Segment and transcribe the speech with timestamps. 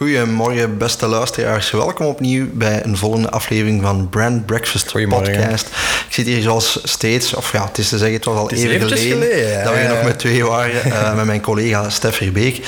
[0.00, 1.70] Goedemorgen, beste luisteraars.
[1.70, 5.66] Welkom opnieuw bij een volgende aflevering van Brand Breakfast Podcast.
[6.06, 8.88] Ik zit hier zoals steeds, of ja, het is te zeggen, het was al even
[8.88, 12.60] geleden, dat we hier nog met twee waren, uh, met mijn collega Stef Verbeek.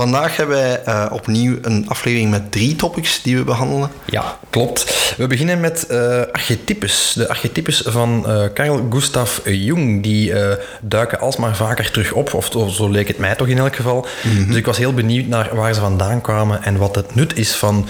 [0.00, 3.90] Vandaag hebben wij uh, opnieuw een aflevering met drie topics die we behandelen.
[4.04, 5.14] Ja, klopt.
[5.16, 7.12] We beginnen met uh, archetypes.
[7.16, 10.32] De archetypes van Carl Gustav Jung, die
[10.80, 14.06] duiken alsmaar vaker terug op, of zo leek het mij toch in elk geval.
[14.22, 14.46] Mm -hmm.
[14.46, 17.54] Dus ik was heel benieuwd naar waar ze vandaan kwamen en wat het nut is
[17.54, 17.88] van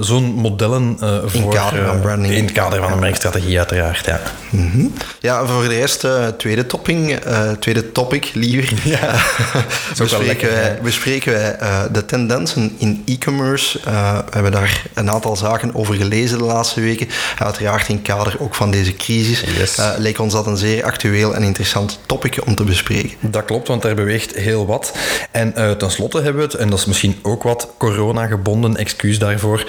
[0.00, 1.30] zo'n modellen voor...
[1.32, 2.34] In het kader van branding.
[2.34, 4.20] In het kader van een merkstrategie, uiteraard, ja.
[4.50, 4.92] Mm -hmm.
[5.20, 7.18] Ja, voor de eerste tweede topping,
[7.58, 9.14] tweede topic, liever, ja.
[9.98, 11.56] bespreken, wij, bespreken wij
[11.92, 13.78] de tendensen in e-commerce.
[13.84, 13.90] we
[14.30, 17.08] hebben daar een aantal zaken over gelezen de laatste weken.
[17.38, 19.40] Uiteraard in kader ook van deze crisis.
[19.40, 19.78] Yes.
[19.98, 23.12] leek ons dat een zeer actueel en interessant topic om te bespreken.
[23.20, 24.92] Dat klopt, want er beweegt heel wat.
[25.30, 29.64] En tenslotte hebben we het, en dat is misschien ook wat corona-gebonden, excuus daarvoor.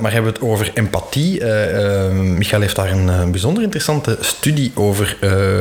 [0.00, 1.44] Maar hebben we het over empathie.
[2.12, 5.16] Michael heeft daar een bijzonder interessante studie over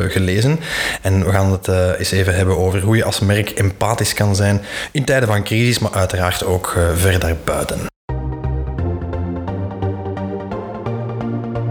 [0.09, 0.59] gelezen.
[1.01, 1.67] En we gaan het
[1.97, 4.61] eens even hebben over hoe je als merk empathisch kan zijn
[4.91, 7.79] in tijden van crisis, maar uiteraard ook ver daarbuiten.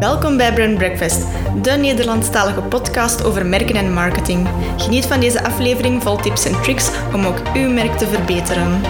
[0.00, 1.26] Welkom bij Brand Breakfast,
[1.62, 4.48] de Nederlandstalige podcast over merken en marketing.
[4.76, 8.80] Geniet van deze aflevering vol tips en tricks om ook uw merk te verbeteren.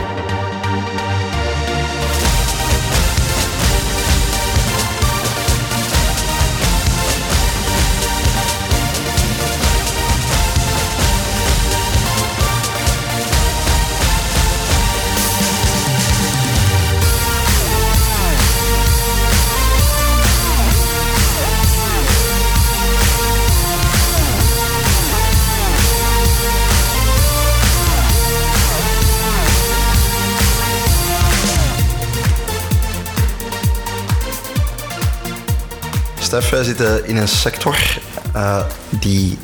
[36.38, 37.98] Stef, wij zitten in een sector
[38.36, 39.38] uh, die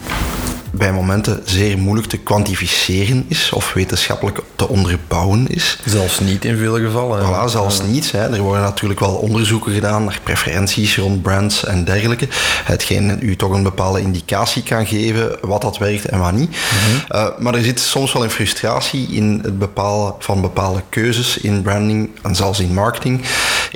[0.70, 5.78] bij momenten zeer moeilijk te kwantificeren is of wetenschappelijk te onderbouwen is.
[5.84, 7.26] Zelfs niet in veel gevallen.
[7.26, 8.12] Voilà, zelfs niet.
[8.12, 8.34] Hè.
[8.34, 12.28] Er worden natuurlijk wel onderzoeken gedaan naar preferenties rond brands en dergelijke.
[12.64, 16.50] Hetgeen u toch een bepaalde indicatie kan geven wat dat werkt en wat niet.
[16.50, 17.18] Mm -hmm.
[17.18, 21.62] uh, maar er zit soms wel een frustratie in het bepalen van bepaalde keuzes in
[21.62, 23.20] branding en zelfs in marketing.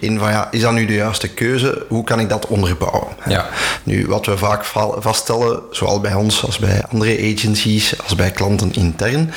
[0.01, 1.85] In van ja, is dat nu de juiste keuze?
[1.89, 3.09] Hoe kan ik dat onderbouwen?
[3.29, 3.49] Ja.
[3.83, 4.65] Nu, wat we vaak
[4.99, 9.33] vaststellen, zowel bij ons als bij andere agencies als bij klanten intern,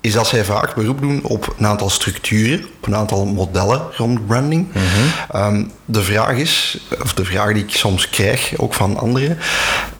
[0.00, 4.26] is dat zij vaak beroep doen op een aantal structuren, op een aantal modellen rond
[4.26, 4.66] branding.
[4.66, 5.40] Mm -hmm.
[5.42, 9.38] um, de vraag is, of de vraag die ik soms krijg, ook van anderen,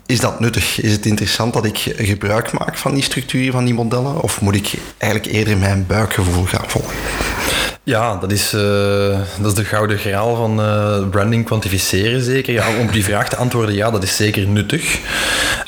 [0.07, 0.81] is dat nuttig?
[0.81, 4.23] Is het interessant dat ik gebruik maak van die structuren, van die modellen?
[4.23, 6.95] Of moet ik eigenlijk eerder mijn buikgevoel gaan volgen?
[7.87, 12.53] Ja, dat is, uh, dat is de gouden graal van uh, branding kwantificeren zeker.
[12.53, 14.99] Ja, om die vraag te antwoorden, ja, dat is zeker nuttig.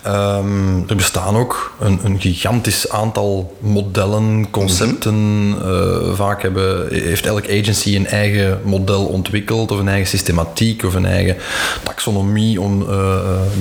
[0.09, 5.15] Um, er bestaan ook een, een, gigantisch aantal modellen, concepten.
[5.15, 5.71] Mm -hmm.
[5.71, 10.95] uh, vaak hebben, heeft elke agency een eigen model ontwikkeld of een eigen systematiek of
[10.95, 11.37] een eigen
[11.83, 12.87] taxonomie om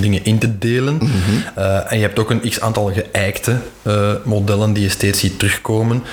[0.00, 0.94] dingen in te delen.
[0.94, 1.62] Mm -hmm.
[1.86, 3.56] en je hebt ook een x aantal geëikte
[4.24, 6.04] modellen die je steeds ziet terugkomen.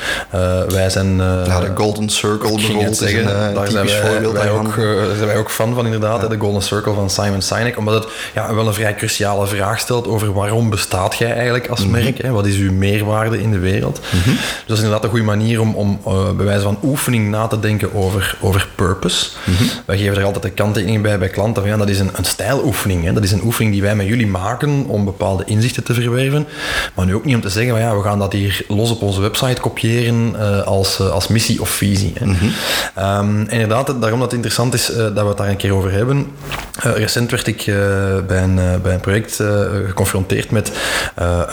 [0.67, 1.17] wij zijn...
[1.17, 4.73] ja, de Golden Circle bijvoorbeeld zeggen, een daar zijn wij, wij ook,
[5.15, 6.27] zijn wij ook fan van inderdaad, ja.
[6.27, 10.07] de Golden Circle van Simon Sinek, omdat het ja, wel een vrij cruciale vraag stelt
[10.07, 12.03] over waarom bestaat jij eigenlijk als mm -hmm.
[12.03, 12.31] merk, hè?
[12.31, 13.99] wat is uw meerwaarde in de wereld.
[14.11, 14.33] Mm -hmm.
[14.33, 17.47] Dus dat is inderdaad een goede manier om, om uh, bij wijze van oefening na
[17.47, 19.29] te denken over, over purpose.
[19.45, 19.67] Mm -hmm.
[19.85, 22.25] Wij geven er altijd de kanttekening bij bij klanten van ja, dat is een, een
[22.25, 23.13] stijloefening, hè?
[23.13, 26.47] dat is een oefening die wij met jullie maken om bepaalde inzichten te verwerven,
[26.95, 29.01] maar nu ook niet om te zeggen van ja, we gaan dat hier los op
[29.01, 30.35] onze website kopiëren
[30.65, 32.13] als, als missie of visie.
[32.19, 32.25] Hè?
[32.25, 33.29] -hmm.
[33.29, 36.27] um, inderdaad, daarom dat het interessant is dat we het daar een keer over hebben.
[36.79, 37.63] Recent werd ik
[38.27, 39.35] bij, een, bij een project
[39.85, 40.04] geconfronteerd
[40.49, 40.71] met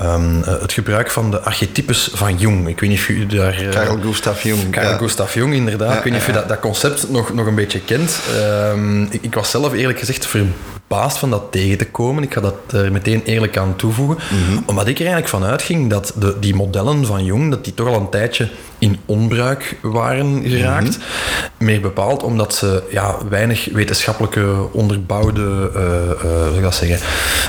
[0.02, 2.68] um, het gebruik van de archetypes van Jung.
[2.68, 3.66] Ik weet niet of u daar...
[3.70, 4.70] Carl Gustav Jung.
[4.70, 4.96] Carl ja.
[4.96, 5.90] Gustav Jung, inderdaad.
[5.90, 8.18] Ja, ik weet niet of je dat, dat concept nog, nog een beetje kent.
[8.72, 12.22] Um, ik, ik was zelf eerlijk gezegd verbaasd van dat tegen te komen.
[12.22, 14.18] Ik ga dat er meteen eerlijk aan toevoegen.
[14.30, 14.62] Mm -hmm.
[14.66, 17.86] Omdat ik er eigenlijk van uitging dat de, die modellen van Jung, dat die toch
[17.86, 18.48] al een tijdje
[18.82, 20.84] in onbruik waren geraakt.
[20.84, 21.02] Mm
[21.58, 21.66] -hmm.
[21.66, 26.98] Meer bepaald omdat ze ja, weinig wetenschappelijke onderbouwde uh, uh, dat zeggen,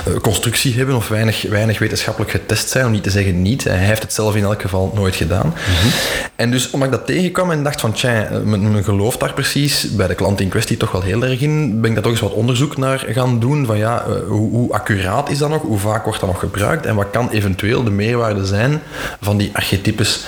[0.08, 3.64] uh, constructie hebben of weinig, weinig wetenschappelijk getest zijn, om niet te zeggen niet.
[3.64, 5.46] Hij heeft het zelf in elk geval nooit gedaan.
[5.46, 5.92] Mm -hmm.
[6.36, 9.96] En dus omdat ik dat tegenkwam en dacht van, tja, mijn, mijn geloof daar precies,
[9.96, 12.22] bij de klant in kwestie toch wel heel erg in, ben ik daar toch eens
[12.22, 16.04] wat onderzoek naar gaan doen van ja, hoe, hoe accuraat is dat nog, hoe vaak
[16.04, 18.82] wordt dat nog gebruikt en wat kan eventueel de meerwaarde zijn
[19.22, 20.26] van die archetypes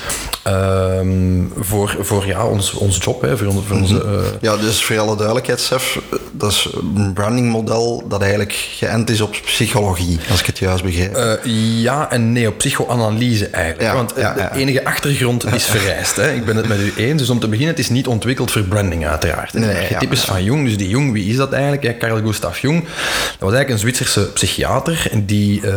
[1.60, 3.94] voor, voor ja, ons, ons job, hè, voor, voor onze...
[3.94, 4.24] Mhm.
[4.42, 6.00] Ja, dus voor alle duidelijkheid, Sef,
[6.32, 11.40] dat is een brandingmodel dat eigenlijk geënt is op psychologie, als ik het juist begrijp.
[11.80, 13.94] ja en nee, op psychoanalyse eigenlijk.
[13.94, 16.16] Want de enige achtergrond is vereist.
[16.16, 16.34] Hè.
[16.34, 17.20] Ik ben het met u eens.
[17.20, 19.54] Dus om te beginnen, het is niet ontwikkeld voor branding uiteraard.
[19.54, 21.84] Nee, nee, archetypes van Jung, dus die Jung, wie is dat eigenlijk?
[21.84, 22.92] Ja, Carl Gustav Jung, dat
[23.40, 25.74] was eigenlijk een Zwitserse psychiater en die uh,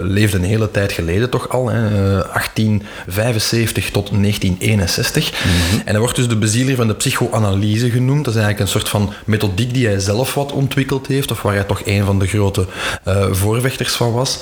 [0.00, 5.32] leefde een hele tijd geleden toch al, hè, 1875 tot 1961.
[5.32, 5.78] Mhm.
[5.78, 8.24] En hij wordt dus de bezieler van de psychoanalyse genoemd.
[8.24, 11.54] Dat is eigenlijk een soort van methodiek die hij zelf wat ontwikkeld heeft, of waar
[11.54, 12.66] hij toch een van de grote
[13.08, 14.38] uh, voorvechters van was.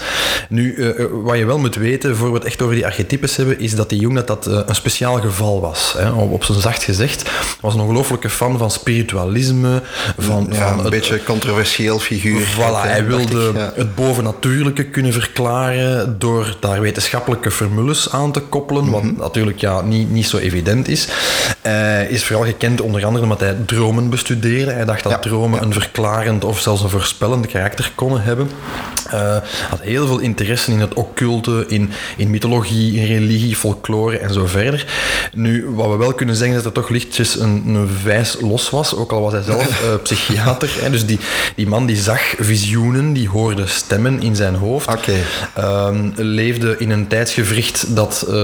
[0.48, 3.58] Nu, uh, wat je wel moet weten, voor we het echt over die archetypes hebben,
[3.58, 5.94] is dat die Jung dat, dat een speciaal geval was.
[5.98, 6.10] Hè.
[6.10, 7.30] Op, op zijn zacht gezegd,
[7.60, 9.82] was een ongelooflijke fan van spiritualisme,
[10.18, 10.48] van...
[10.50, 12.46] Ja, van een beetje controversieel figuur.
[12.56, 19.02] Voilà, hij wilde het bovennatuurlijke kunnen verklaren door daar wetenschappelijke formules aan te koppelen, wat
[19.02, 19.20] mhm.
[19.52, 21.08] Natuurlijk ja, niet, niet zo evident is.
[21.60, 24.72] Hij is vooral gekend onder andere omdat hij dromen bestudeerde.
[24.72, 28.50] Hij dacht dat dromen een verklarend of zelfs een voorspellend karakter konden hebben.
[29.14, 29.36] Uh,
[29.68, 34.46] had heel veel interesse in het occulte, in, in mythologie, in religie, folklore en zo
[34.46, 34.86] verder.
[35.34, 38.70] Nu, wat we wel kunnen zeggen is dat er toch lichtjes een, een vijs los
[38.70, 40.70] was, ook al was hij zelf uh, psychiater.
[40.80, 40.90] Hè.
[40.90, 41.18] Dus die,
[41.56, 44.88] die man die zag visioenen, die hoorde stemmen in zijn hoofd.
[44.88, 45.22] Okay.
[45.54, 48.34] Ehm, leefde in een tijdsgevricht dat uh,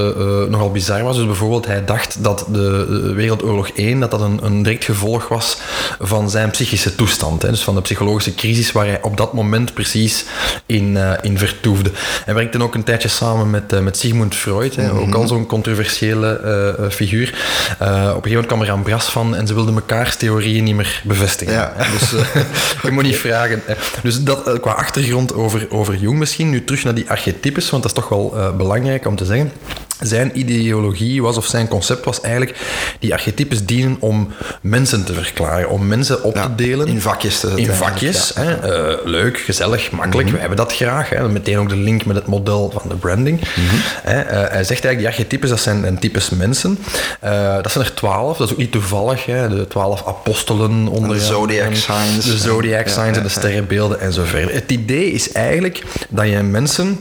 [0.44, 1.16] nogal bizar was.
[1.16, 5.58] Dus bijvoorbeeld, hij dacht dat de Wereldoorlog 1 dat dat een, een direct gevolg was
[6.00, 7.42] van zijn psychische toestand.
[7.42, 7.48] Hè.
[7.48, 10.24] Dus van de psychologische crisis waar hij op dat moment precies
[10.66, 11.90] in, uh, in vertoefde.
[12.24, 15.46] Hij werkte ook een tijdje samen met, uh, met Sigmund Freud, hè, ook al zo'n
[15.46, 16.40] controversiële
[16.78, 17.28] uh, figuur.
[17.28, 20.74] op een gegeven moment kwam er aan bras van en ze wilden mekaars theorieën niet
[20.74, 21.52] meer bevestigen.
[21.52, 21.72] Ja.
[21.98, 22.10] Dus
[22.82, 23.62] je moet niet vragen.
[24.02, 26.50] Dus dat qua achtergrond over, over Jung misschien.
[26.50, 29.52] Nu terug naar die archetypes, want dat is toch wel belangrijk om te zeggen
[30.00, 32.58] zijn ideologie was, of zijn concept was eigenlijk,
[32.98, 34.28] die archetypes dienen om
[34.62, 36.86] mensen te verklaren, om mensen op te delen.
[36.86, 37.40] In vakjes.
[37.40, 38.32] Te in vakjes.
[38.34, 40.28] Hè, uh, leuk, gezellig, makkelijk.
[40.28, 41.08] Mm We hebben dat graag.
[41.08, 41.28] Hè.
[41.28, 43.40] Meteen ook de link met het model van de branding.
[43.40, 43.78] Mm -hmm.
[44.02, 46.78] hè, uh, hij zegt eigenlijk, die archetypes, dat zijn types mensen.
[47.24, 49.26] Uh, dat zijn er twaalf, dat is ook niet toevallig.
[49.26, 49.48] Hè.
[49.48, 52.24] De twaalf apostelen onder de zodiac signs.
[52.24, 54.54] De zodiac signs en de sterrenbeelden en zo verder.
[54.54, 56.98] Het idee is eigenlijk dat je mensen,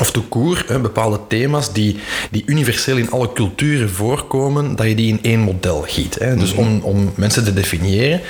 [0.00, 1.98] of de koer, bepaalde thema's die
[2.30, 6.16] die universeel in alle culturen voorkomen, dat je die in één model giet.
[6.18, 6.36] Hè.
[6.36, 8.20] Dus om, om mensen te definiëren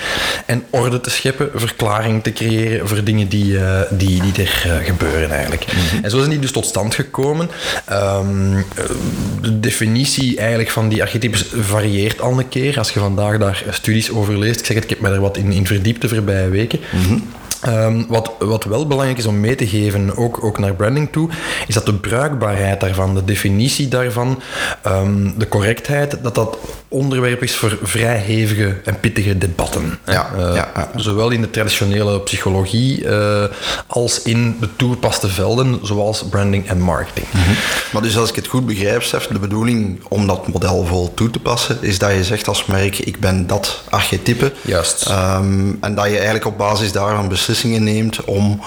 [0.46, 4.86] en orde te scheppen, verklaring te creëren voor dingen die, uh, die, die er uh,
[4.86, 5.66] gebeuren eigenlijk.
[5.66, 6.04] Mhm.
[6.04, 7.50] En zo zijn die dus tot stand gekomen.
[7.92, 8.64] Um,
[9.42, 12.78] de definitie eigenlijk van die archetypes varieert al een keer.
[12.78, 15.36] Als je vandaag daar studies over leest, ik zeg het, ik heb me er wat
[15.36, 16.80] in, in verdiept de voorbije weken.
[16.90, 17.22] Mm
[17.66, 21.28] Ehm, wat, wat wel belangrijk is om mee te geven, ook, ook naar branding toe,
[21.66, 24.42] is dat de bruikbaarheid daarvan, de definitie daarvan,
[24.86, 26.58] um, de correctheid, dat dat
[26.88, 29.98] onderwerp is voor vrij hevige en pittige debatten.
[30.06, 33.44] Ja, uh, ja, Zowel in de traditionele psychologie uh,
[33.86, 37.26] als in de toegepaste velden, zoals branding en marketing.
[37.32, 37.54] Mm -hmm.
[37.92, 41.30] Maar dus als ik het goed begrijp, Stef, de bedoeling om dat model vol toe
[41.30, 44.52] te passen, is dat je zegt als merk, ik ben dat archetype.
[44.60, 45.08] Juist.
[45.08, 48.60] Um, en dat je eigenlijk op basis daarvan beslist beslissingen neemt om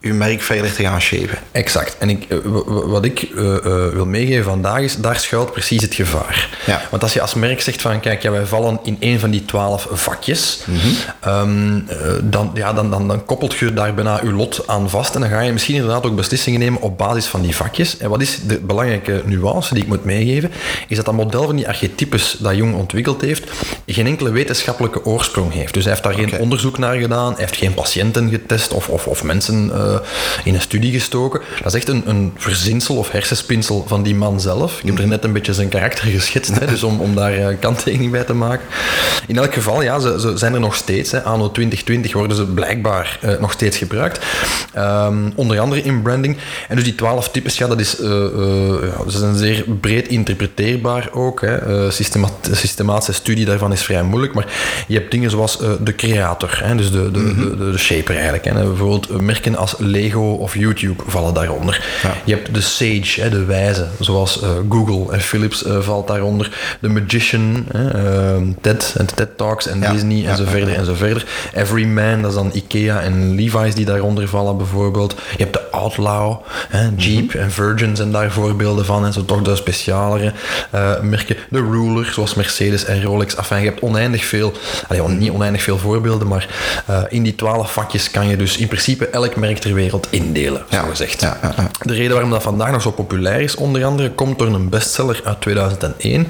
[0.00, 1.38] uw merk verder te gaan shapen.
[1.52, 1.96] Exact.
[1.98, 5.94] En ik, eh, wat ik uh, uh, wil meegeven vandaag is, daar schuilt precies het
[5.94, 6.48] gevaar.
[6.66, 6.82] Ja.
[6.90, 9.44] Want als je als merk zegt van, kijk, ja, wij vallen in een van die
[9.44, 11.32] twaalf vakjes, mm -hmm.
[11.32, 11.86] um,
[12.30, 15.30] dan, ja, dan, dan, dan koppelt je daar bijna je lot aan vast en dan
[15.30, 17.96] ga je misschien inderdaad ook beslissingen nemen op basis van die vakjes.
[17.96, 20.50] En wat is de belangrijke nuance die ik moet meegeven,
[20.88, 23.50] is dat dat model van die archetypes dat Jung ontwikkeld heeft,
[23.86, 25.74] geen enkele wetenschappelijke oorsprong heeft.
[25.74, 26.28] Dus hij heeft daar okay.
[26.28, 29.98] geen onderzoek naar gedaan, hij heeft geen patiënten getest of, of, of mensen uh,
[30.44, 31.40] in een studie gestoken.
[31.62, 34.78] Dat is echt een, een verzinsel of hersenspinsel van die man zelf.
[34.82, 37.46] Ik heb er net een beetje zijn karakter geschetst, hè, dus om, om daar uh,
[37.60, 38.66] kanttekening bij te maken.
[39.26, 41.10] In elk geval, ja, ze, ze zijn er nog steeds.
[41.10, 41.22] Hè.
[41.22, 44.24] Anno 2020 worden ze blijkbaar uh, nog steeds gebruikt.
[44.76, 46.36] Um, onder andere in branding.
[46.68, 51.40] En dus die twaalf types, ja, dat is, ja, ze zijn zeer breed interpreteerbaar ook.
[51.40, 51.90] Hè.
[51.90, 54.46] Systemat systematische studie daarvan is vrij moeilijk, maar
[54.86, 57.58] je hebt dingen zoals de creator, hè, dus de, de, mm -hmm.
[57.58, 57.78] de, de
[58.14, 58.44] eigenlijk.
[58.44, 58.52] Hè.
[58.52, 61.84] Bijvoorbeeld merken als Lego of YouTube vallen daaronder.
[62.02, 62.14] Ja.
[62.24, 66.76] Je hebt de Sage, hè, de wijze, zoals uh, Google en Philips uh, valt daaronder.
[66.80, 69.92] De Magician, hè, uh, TED en TED Talks en ja.
[69.92, 70.30] Disney ja.
[70.30, 71.26] en zo verder en zo verder.
[71.54, 75.14] Every Man, dat is dan Ikea en Levi's die daaronder vallen bijvoorbeeld.
[75.36, 76.36] Je hebt de Outlaw,
[76.68, 77.40] hè, Jeep mm -hmm.
[77.40, 80.32] en Virgin zijn daar voorbeelden van en zo toch de specialere
[81.02, 81.36] merken.
[81.50, 83.36] De Ruler, zoals Mercedes en Rolex.
[83.36, 84.52] Enfin, je hebt oneindig veel,
[84.88, 86.46] allee, niet oneindig veel voorbeelden, maar
[87.08, 90.82] in die twaalf vakjes kan je dus in principe elk merk ter wereld indelen, zo
[90.90, 91.20] gezegd.
[91.20, 94.46] Ja, ja, de reden waarom dat vandaag nog zo populair is, onder andere, komt door
[94.46, 96.26] een bestseller uit 2001,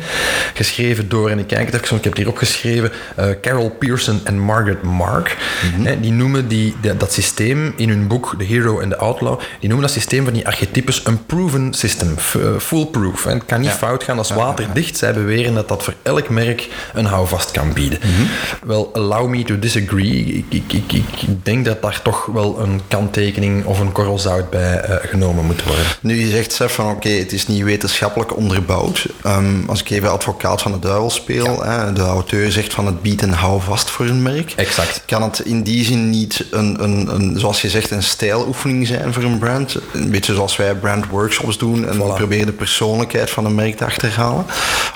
[0.54, 4.20] geschreven door, en ik kijk het even, ik heb het hier opgeschreven, uh, Carol Pearson
[4.24, 5.36] en Margaret Mark.
[5.76, 6.00] Mhm.
[6.00, 9.86] die noemen die, dat systeem in hun boek The Hero and the Outlaw, die noemen
[9.86, 13.24] dat systeem van die archetypes een proven system, uh, foolproof.
[13.24, 14.96] Het kan niet fout gaan als waterdicht.
[14.96, 17.98] Zij beweren dat dat voor elk merk een houvast kan bieden.
[18.02, 18.66] Mhm.
[18.68, 20.44] Wel, allow me to disagree.
[20.48, 24.50] Ik, ik, ik, ik, denk dat daar toch wel een kanttekening of een korrel zout
[24.50, 25.84] bij uh, genomen moet worden.
[26.00, 29.06] Nu, je zegt zelf van oké, het is niet wetenschappelijk onderbouwd.
[29.26, 33.02] Um, als ik even advocaat van de duivel speel, hè, de auteur zegt van het
[33.02, 34.52] biedt een houvast voor een merk.
[34.56, 35.02] Exact.
[35.06, 39.12] Kan het in die zin niet een, een, een zoals je zegt, een stijloefening zijn
[39.12, 39.76] voor een brand?
[39.92, 42.14] Een beetje zoals wij brand workshops doen en voilà.
[42.14, 44.46] proberen de persoonlijkheid van een merk te achterhalen.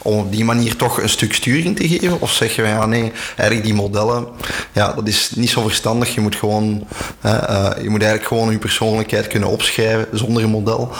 [0.02, 2.20] Om op die manier toch een stuk sturing te geven?
[2.20, 4.26] Of zeggen wij, ja nee, eigenlijk die modellen,
[4.72, 6.14] ja, dat is niet zo verstandig.
[6.14, 10.90] Je moet gewoon, uh, je moet eigenlijk gewoon je persoonlijkheid kunnen opschrijven zonder een model.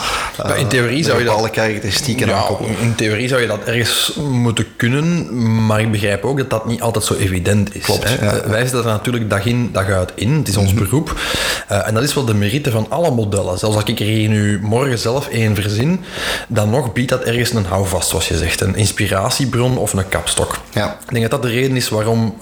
[0.45, 1.35] Uh, in theorie zou je dat...
[1.35, 2.45] alle karakteristieken ja,
[2.79, 6.81] In theorie zou je dat ergens moeten kunnen, maar ik begrijp ook dat dat niet
[6.81, 7.83] altijd zo evident is.
[7.83, 8.47] Klopt, hè.
[8.47, 10.33] Wij zitten er natuurlijk dag in, dag uit in.
[10.33, 10.83] Het is ons mhm.
[10.83, 11.19] beroep.
[11.67, 13.57] En dat is wel de merite van alle modellen.
[13.57, 16.03] Zelfs als ik er hier nu morgen zelf één verzin,
[16.47, 18.61] dan nog biedt dat ergens een houvast, zoals je zegt.
[18.61, 20.57] Een inspiratiebron of een kapstok.
[20.71, 20.97] Ja.
[21.05, 22.37] Ik denk dat dat de reden is waarom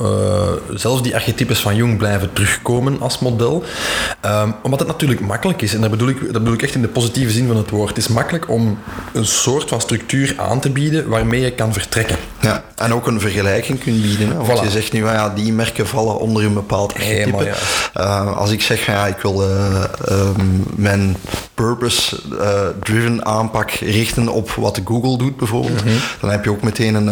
[0.74, 3.64] zelfs die archetypes van Jung blijven terugkomen als model.
[4.26, 5.74] Um, omdat het natuurlijk makkelijk is.
[5.74, 7.90] En dat bedoel, ik, dat bedoel ik echt in de positieve zin van het woord.
[7.90, 8.80] Het is makkelijk om
[9.14, 12.18] een soort van structuur aan te bieden waarmee je kan vertrekken.
[12.40, 14.28] Ja, en ook een vergelijking kunt bieden.
[14.30, 14.46] Hè?
[14.46, 17.44] Want je zegt nu, ja, die merken vallen onder een bepaald archetype.
[17.44, 17.56] Ja.
[17.98, 21.16] Uh, als ik zeg, ja, ik wil uh, um, mijn
[21.54, 26.00] purpose-driven aanpak richten op wat Google doet bijvoorbeeld, mm -hmm.
[26.20, 27.08] dan heb je ook meteen een,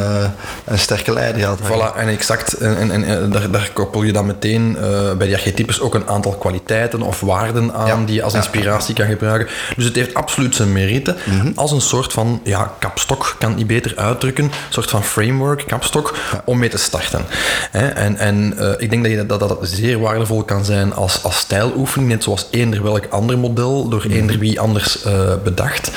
[0.65, 1.41] een sterke leider.
[1.41, 2.53] Ja, voilà, en exact.
[2.53, 4.77] En, en, en eh, daar, daar, koppel je dan meteen
[5.17, 8.05] bij die archetypes ook een aantal kwaliteiten of waarden aan ja.
[8.05, 9.47] die je als inspiratie kan gebruiken.
[9.75, 11.15] Dus het heeft absoluut zijn merite.
[11.25, 11.51] Mm -hmm.
[11.55, 15.63] Als een soort van ja, kapstok, kan het niet beter uitdrukken, een soort van framework,
[15.67, 17.25] kapstok, om mee te starten.
[17.71, 17.87] Hè?
[17.87, 21.37] En, en uh, ik denk dat, je, dat dat zeer waardevol kan zijn als, als
[21.37, 24.11] stijloefening, net zoals eender welk ander model, door -hmm.
[24.11, 24.97] eender wie anders
[25.43, 25.91] bedacht.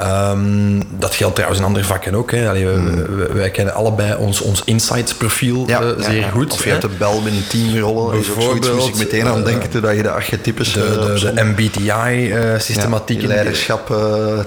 [0.00, 2.30] Um, dat geldt trouwens in andere vakken ook.
[2.30, 2.48] Hè.
[2.48, 6.52] Allee, wij, wij kennen allebei ons, ons insights profiel ja, uh, zeer ja, goed.
[6.52, 8.10] Of je hebt de bel binnen team rollen.
[8.10, 8.64] Bijvoorbeeld.
[8.64, 10.72] Zoiets moest ik meteen aan denken dat je de archetypes...
[10.72, 13.20] De, de, de MBTI-systematiek.
[13.20, 13.96] Ja, leiderschap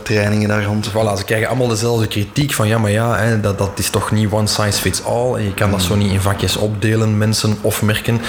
[0.03, 0.89] trainingen daar rond.
[0.89, 4.12] Voilà, ze krijgen allemaal dezelfde kritiek van ja, maar ja, hè, dat, dat is toch
[4.12, 5.34] niet one size fits all.
[5.36, 8.22] En je kan dat zo niet in vakjes opdelen, mensen of merken.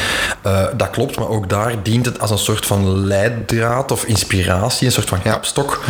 [0.47, 4.87] Uh, dat klopt, maar ook daar dient het als een soort van leidraad of inspiratie,
[4.87, 5.81] een soort van kapstok,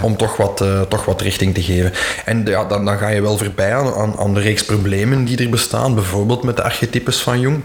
[0.00, 1.92] om toch wat, uh, toch wat richting te geven.
[2.24, 5.38] En ja, dan, dan ga je wel voorbij aan, aan, aan de reeks problemen die
[5.38, 7.60] er bestaan, bijvoorbeeld met de archetypes van Jung.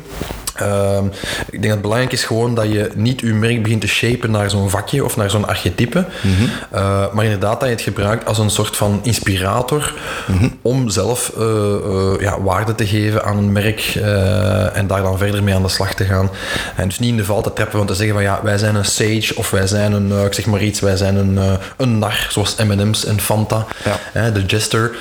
[0.62, 0.98] Uh,
[1.46, 4.32] ik denk dat het belangrijk is gewoon dat je niet je merk begint te shapen
[4.32, 6.50] naar zo'n vakje of naar zo'n archetype, mm -hmm.
[6.74, 9.94] uh, maar inderdaad dat je het gebruikt als een soort van inspirator
[10.28, 10.58] mm -hmm.
[10.62, 13.96] om zelf uh, uh, ja, waarde te geven aan een merk
[14.74, 16.30] en daar dan verder mee aan de slag te gaan.
[16.76, 18.76] En dus niet in de val te trappen van te zeggen van ja, wij zijn
[18.76, 21.40] een sage of wij zijn een, ik zeg maar iets, wij zijn een,
[21.78, 23.66] een nar, zoals M&M's en Fanta,
[24.14, 24.30] ja.
[24.30, 24.92] de jester.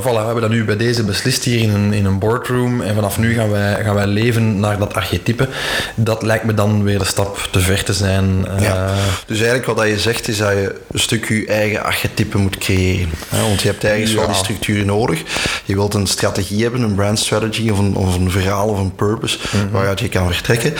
[0.00, 2.94] voilà, we hebben dat nu bij deze beslist hier in een, in een boardroom en
[2.94, 5.48] vanaf nu gaan wij, gaan wij leven naar dat archetype.
[5.94, 8.46] Dat lijkt me dan weer een stap te ver te zijn.
[8.60, 8.86] Ja.
[8.86, 8.92] Uh,
[9.26, 13.10] dus eigenlijk wat je zegt is dat je een stuk je eigen archetype moet creëren.
[13.28, 13.40] Hè?
[13.40, 14.18] Want je hebt eigenlijk ja.
[14.20, 15.22] wel die structuur nodig.
[15.64, 18.94] Je wilt een strategie hebben, een brand strategy of een, of een verhaal of een
[18.94, 19.70] purpose mm -hmm.
[19.70, 20.70] waaruit je kan vertrekken.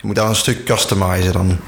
[0.00, 1.58] Je moet daar een stuk customizen dan.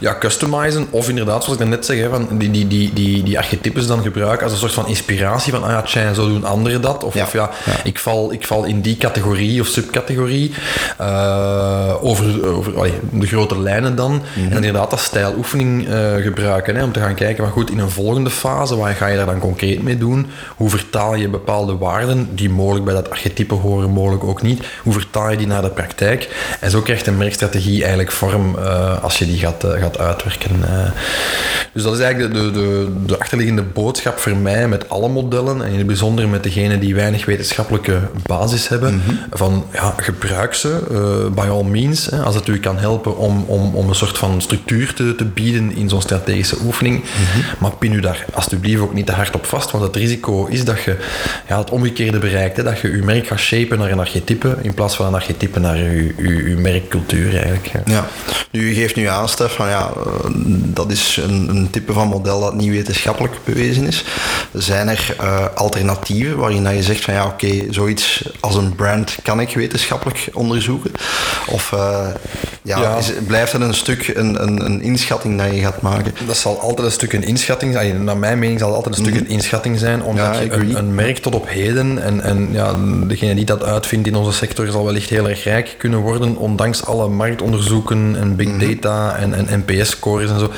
[0.00, 3.86] Ja, customizen of inderdaad, zoals ik net zeg, van die, die, die, die, die archetypes
[3.86, 7.04] dan gebruiken als een soort van inspiratie van ah ja, zo doen anderen dat.
[7.04, 7.72] Of ja, of, ja, ja.
[7.84, 10.54] Ik, val, ik val in die categorie of subcategorie.
[11.00, 11.21] Uh,
[12.00, 14.12] over, over allee, de grote lijnen dan.
[14.12, 14.50] Mm -hmm.
[14.50, 16.76] En inderdaad als stijloefening uh, gebruiken.
[16.76, 19.26] Hè, om te gaan kijken, maar goed, in een volgende fase, waar ga je daar
[19.26, 20.26] dan concreet mee doen?
[20.56, 24.66] Hoe vertaal je bepaalde waarden, die mogelijk bij dat archetype horen, mogelijk ook niet.
[24.82, 26.28] Hoe vertaal je die naar de praktijk?
[26.60, 30.50] En zo krijgt een merkstrategie eigenlijk vorm uh, als je die gaat, gaat uitwerken.
[31.72, 35.62] dus dat is eigenlijk de, de, de achterliggende boodschap voor mij met alle modellen.
[35.62, 38.94] En in het bijzonder met degenen die weinig wetenschappelijke basis hebben.
[38.94, 39.18] Mm -hmm.
[39.30, 40.80] Van ja, gebruik ze
[41.34, 42.06] by all means.
[42.06, 45.24] Hè, als het u kan helpen om, om, om een soort van structuur te, te
[45.24, 46.96] bieden in zo'n strategische oefening.
[46.96, 47.42] Mm -hmm.
[47.58, 49.70] Maar pin u daar alsjeblieft ook niet te hard op vast.
[49.70, 50.96] Want het risico is dat je
[51.48, 52.56] ja, het omgekeerde bereikt.
[52.56, 55.60] Hè, dat je je merk gaat shapen naar een archetype in plaats van een archetype
[55.60, 57.70] naar je merkcultuur eigenlijk.
[57.84, 58.06] Ja.
[58.50, 59.90] Nu, u geeft nu aan, Stef, van ja,
[60.54, 64.04] dat is een, een type van model dat niet wetenschappelijk bewezen is.
[64.52, 68.74] Zijn er uh, alternatieven waarin dat je zegt van ja, oké, okay, zoiets als een
[68.74, 70.91] brand kan ik wetenschappelijk onderzoeken?
[71.46, 72.06] Of uh,
[72.62, 76.14] ja, Is, blijft het een stuk een, een, een, inschatting dat je gaat maken?
[76.26, 78.04] Dat zal altijd een stuk een inschatting zijn.
[78.04, 79.24] Naar mijn mening zal het altijd een stuk mhm.
[79.24, 82.74] een inschatting zijn, omdat je een, een, merk tot op heden, en, en ja,
[83.06, 86.84] degene die dat uitvindt in onze sector zal wellicht heel erg rijk kunnen worden, ondanks
[86.84, 88.58] alle marktonderzoeken en big mhm.
[88.58, 90.50] data en, en NPS-scores en zo.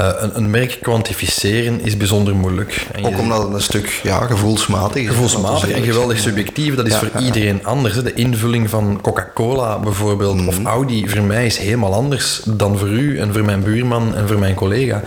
[0.00, 2.86] Uh, een, een, merk kwantificeren is bijzonder moeilijk.
[3.02, 5.08] Ook omdat het een stuk ja, gevoelsmatig is.
[5.08, 7.94] Gevoelsmatig en geweldig subjectief, dat is voor iedereen anders.
[7.94, 8.02] Hè.
[8.02, 10.66] De invulling van Coca-Cola bijvoorbeeld, of mhm.
[10.66, 14.38] Audi, voor mij is helemaal anders dan voor u en voor mijn buurman en voor
[14.38, 15.02] mijn collega.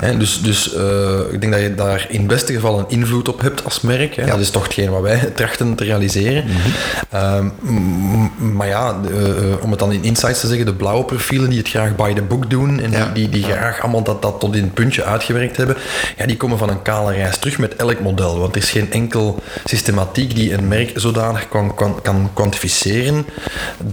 [0.00, 3.28] Ja, dus dus uh, ik denk dat je daar in het beste geval een invloed
[3.28, 4.16] op hebt als merk.
[4.16, 4.26] Hè.
[4.26, 6.44] Dat is toch hetgeen wat wij trachten te realiseren.
[6.44, 8.32] Mm -hmm.
[8.54, 11.68] maar ja, uh, om het dan in insights te zeggen, de blauwe profielen die het
[11.68, 14.62] graag by the book doen en die, die, die graag allemaal dat, dat tot in
[14.62, 15.76] het puntje uitgewerkt hebben,
[16.16, 18.38] ja, die komen van een kale reis terug met elk model.
[18.38, 23.26] Want er is geen enkel systematiek die een merk zodanig kan, kan, kan kwantificeren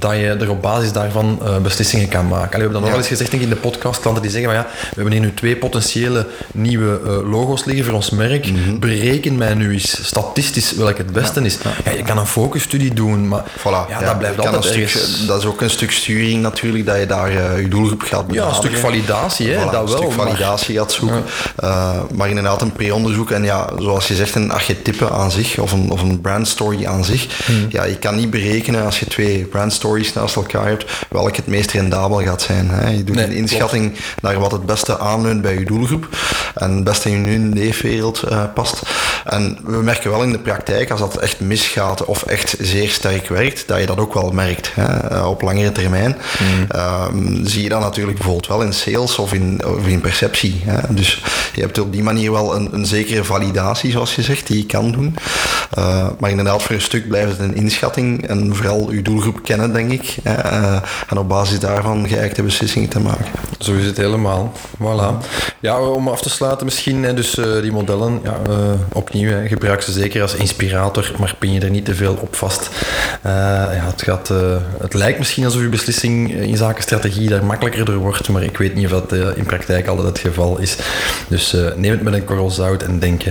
[0.06, 2.50] dat je er op basis daarvan uh, beslissingen kan maken.
[2.50, 4.52] we hebben dan nog wel eens gezegd denk ik, in de podcast, klanten die zeggen
[4.52, 8.52] van ja, we hebben hier nu twee potentiële nieuwe uh, logo's liggen voor ons merk.
[8.52, 11.58] Mm Bereken mij nu eens statistisch welk het beste is.
[11.86, 13.90] Ja, je kan een focusstudie doen, maar voilà.
[13.90, 17.06] ja, dat blijft altijd een stuk, Dat is ook een stuk sturing natuurlijk, dat je
[17.06, 18.44] daar uh, je doelgroep gaat benaderen.
[18.44, 19.82] Ja, een stuk validatie, hè, dat wel.
[19.82, 21.24] Een stuk validatie gaat zoeken.
[22.14, 25.90] Maar inderdaad een pre-onderzoek en ja, zoals je zegt, een archetype aan zich of een,
[25.92, 27.46] of een brandstory aan zich.
[27.46, 27.66] Hmm.
[27.70, 31.72] Ja, je kan niet berekenen als je twee brandstories naast elkaar hebt, welke het meest
[31.72, 32.70] rendabel gaat zijn.
[32.70, 32.90] Hè.
[32.90, 36.08] Je doet een inschatting naar wat het beste aanleunt bij je doelgroep
[36.56, 38.82] en het beste in hun leefwereld uh, past.
[39.26, 43.28] En we merken wel in de praktijk, als dat echt misgaat of echt zeer sterk
[43.28, 46.18] werkt, dat je dat ook wel merkt hè, eh, op langere termijn.
[46.40, 46.66] Mm.
[46.70, 50.62] Ehm, zie je dat natuurlijk bijvoorbeeld wel in sales of in, of in perceptie.
[50.66, 50.94] Hè.
[50.94, 54.58] Dus je hebt op die manier wel een, een zekere validatie, zoals je zegt, die
[54.58, 55.16] je kan doen.
[55.78, 59.74] Uh, maar inderdaad, voor een stuk blijft het een inschatting en vooral uw doelgroep kennen,
[59.74, 60.16] denk ik.
[60.24, 60.76] Uh,
[61.08, 63.26] en op basis daarvan geëikte beslissingen te maken.
[63.60, 64.52] Zo is het helemaal.
[64.78, 65.28] Voilà.
[65.60, 68.38] Ja, om af te sluiten misschien, dus die modellen, ja,
[69.16, 72.70] opnieuw, gebruik ze zeker als inspirator, maar pin je er niet te veel op vast.
[73.24, 74.28] ja, het, gaat,
[74.80, 78.58] het lijkt misschien alsof uw beslissing in zaken strategie daar makkelijker door wordt, maar ik
[78.58, 80.76] weet niet of dat in praktijk altijd het geval is.
[81.28, 83.24] Dus neem het met een korrel zout en denk,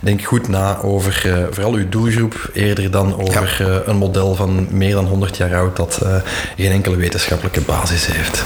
[0.00, 5.06] denk goed na over vooral uw doelgroep, eerder dan over een model van meer dan
[5.06, 6.00] 100 jaar oud dat
[6.56, 8.44] geen enkele wetenschappelijke basis heeft.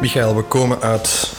[0.00, 1.32] Michael, we komen uit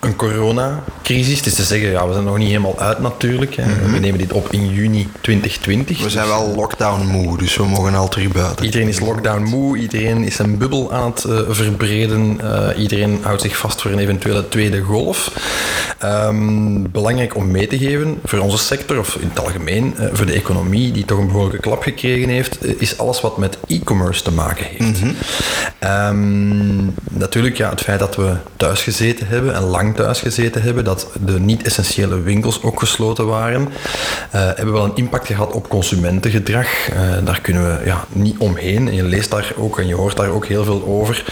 [0.00, 1.36] een coronacrisis.
[1.36, 3.56] Het is te zeggen, ja, we zijn nog niet helemaal uit natuurlijk.
[3.56, 3.92] Mhm.
[3.92, 6.02] We nemen dit op in juni 2020.
[6.02, 8.64] We zijn wel lockdown moe, dus we mogen al terug buiten.
[8.64, 12.40] Iedereen is lockdown moe, iedereen is een bubbel aan het uh, verbreden.
[12.42, 15.32] Uh, iedereen houdt zich vast voor een eventuele tweede golf.
[16.04, 20.26] Um, belangrijk om mee te geven voor onze sector, of in het algemeen uh, voor
[20.26, 24.32] de economie, die toch een behoorlijke klap gekregen heeft, is alles wat met e-commerce te
[24.32, 25.02] maken heeft.
[25.02, 25.14] Mm
[25.86, 30.84] um, natuurlijk, ja, het feit dat we thuis gezeten hebben en lang thuis gezeten hebben,
[30.84, 33.68] dat de niet-essentiële winkels ook gesloten waren, uh,
[34.30, 36.66] hebben wel een impact gehad op consumentengedrag.
[36.92, 38.88] Uh, daar kunnen we ja, niet omheen.
[38.88, 41.24] En je leest daar ook en je hoort daar ook heel veel over.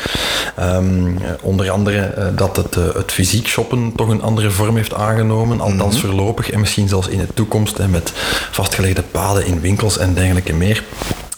[0.61, 5.61] Um, onder andere uh, dat het, het fysiek shoppen toch een andere vorm heeft aangenomen,
[5.61, 6.07] althans mhm.
[6.07, 8.12] voorlopig en misschien zelfs in de toekomst en met
[8.51, 10.83] vastgelegde paden in winkels en dergelijke meer.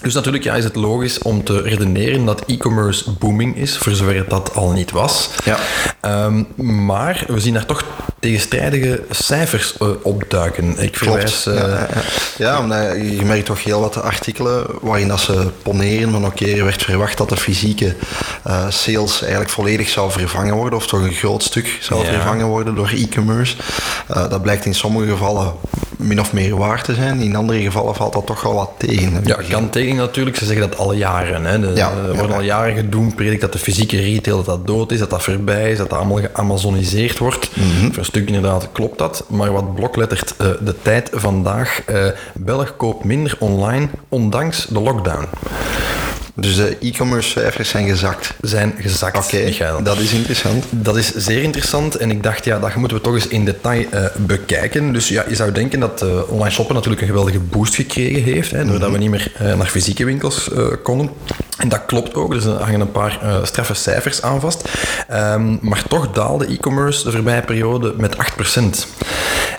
[0.07, 4.17] Dus natuurlijk ja, is het logisch om te redeneren dat e-commerce booming is, voor zover
[4.17, 5.31] het dat al niet was.
[5.45, 5.59] Ja.
[6.25, 6.47] Um,
[6.85, 7.85] maar we zien daar toch
[8.21, 10.79] tegenstrijdige cijfers uh, opduiken.
[10.79, 11.47] Ik verwijs...
[11.47, 11.87] Uh, ja, ja,
[12.37, 12.61] ja.
[12.61, 16.83] omdat je merkt toch heel wat artikelen waarin dat ze poneren van oké, er werd
[16.83, 17.95] verwacht dat de fysieke
[18.47, 22.75] uh, sales eigenlijk volledig zou vervangen worden, of toch een groot stuk zou vervangen worden
[22.75, 23.57] door e-commerce.
[24.07, 25.55] dat blijkt in sommige gevallen
[25.97, 27.21] min of meer waar te zijn.
[27.21, 29.21] In andere gevallen valt dat toch wel wat tegen.
[29.25, 30.37] Ja, kan tegen natuurlijk.
[30.37, 31.45] Ze zeggen dat al jaren.
[31.45, 31.61] Hè.
[31.61, 34.93] De, ja, er worden al jaren gedoemd, predik dat de fysieke retail dat dat dood
[34.93, 37.51] is, dat dat voorbij is, dat dat allemaal geamazoniseerd wordt.
[37.57, 39.25] Mm Voor een stuk inderdaad klopt dat.
[39.29, 45.27] Maar wat bloklettert uh, de tijd vandaag, uh, Belg koopt minder online, ondanks de lockdown.
[46.39, 48.35] Dus de e-commerce cijfers zijn gezakt?
[48.41, 50.65] Zijn gezakt, Oké, okay, dat is interessant.
[50.71, 53.85] Dat is zeer interessant en ik dacht, ja, dat moeten we toch eens in detail
[53.95, 54.93] uh, bekijken.
[54.93, 58.51] Dus ja, je zou denken dat uh, online shoppen natuurlijk een geweldige boost gekregen heeft,
[58.51, 60.51] hè, doordat we niet meer uh, naar fysieke winkels
[60.83, 61.11] konden.
[61.57, 64.69] En dat klopt ook, dus er hangen een paar straffe cijfers aan vast.
[65.13, 68.21] Um, maar toch daalde e-commerce de voorbije periode met 8%.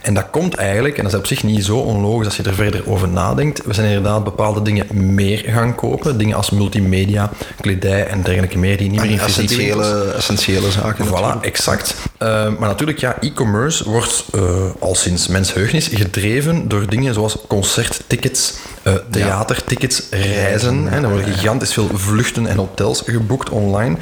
[0.08, 2.54] En dat komt eigenlijk, en dat is op zich niet zo onlogisch als je er
[2.54, 7.30] verder over nadenkt, we zijn inderdaad bepaalde dingen meer gaan kopen, dingen als multimedia,
[7.62, 11.06] kledij en dergelijke meer die niet meer in essentiële, essentiële zaken.
[11.08, 11.96] Voilà, exact.
[12.20, 14.26] maar natuurlijk, ja, e-commerce wordt
[14.80, 18.54] al sinds mensheugenis gedreven door dingen zoals concerttickets,
[19.12, 20.88] theatertickets, reizen.
[20.88, 21.02] Hè.
[21.02, 23.96] Er worden gigantisch veel vluchten en hotels geboekt online.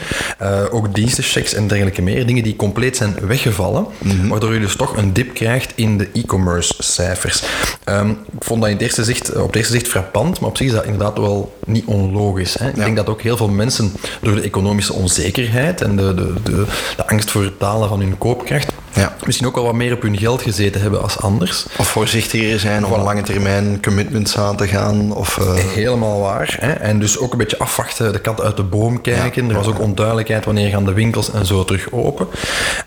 [0.72, 2.26] ook dienstenchecks en dergelijke meer.
[2.26, 4.28] Dingen die compleet zijn weggevallen, mhm.
[4.28, 7.44] waardoor je dus toch een dip krijgt in de e-commerce cijfers.
[7.84, 10.58] Ehm, ik vond dat in het eerste zicht, op het eerste zicht frappant, maar op
[10.58, 12.54] zich is dat inderdaad wel niet onlogisch.
[12.54, 12.68] Hè.
[12.70, 16.66] Ik denk dat ook heel veel mensen door de economische onzekerheid en de, de, de,
[16.96, 19.16] de angst voor het dalen van hun koopkracht ja.
[19.26, 21.66] Misschien ook wel wat meer op hun geld gezeten hebben als anders.
[21.78, 25.14] Of voorzichtiger zijn om een lange termijn commitments aan te gaan.
[25.14, 25.54] Of, uh...
[25.54, 26.58] Helemaal waar.
[26.60, 26.72] Hè?
[26.72, 29.50] En dus ook een beetje afwachten, de kat uit de boom kijken.
[29.50, 32.28] Er was ook onduidelijkheid wanneer gaan de winkels en zo terug open.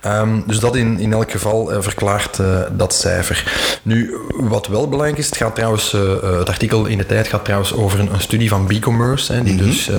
[0.07, 3.53] Um, dus dat in, in elk geval uh, verklaart uh, dat cijfer.
[3.83, 5.93] Nu, wat wel belangrijk is, het gaat trouwens,
[6.39, 9.59] het artikel in de tijd gaat trouwens over een, een studie van B-commerce, die mm
[9.59, 9.67] -hmm.
[9.67, 9.91] dus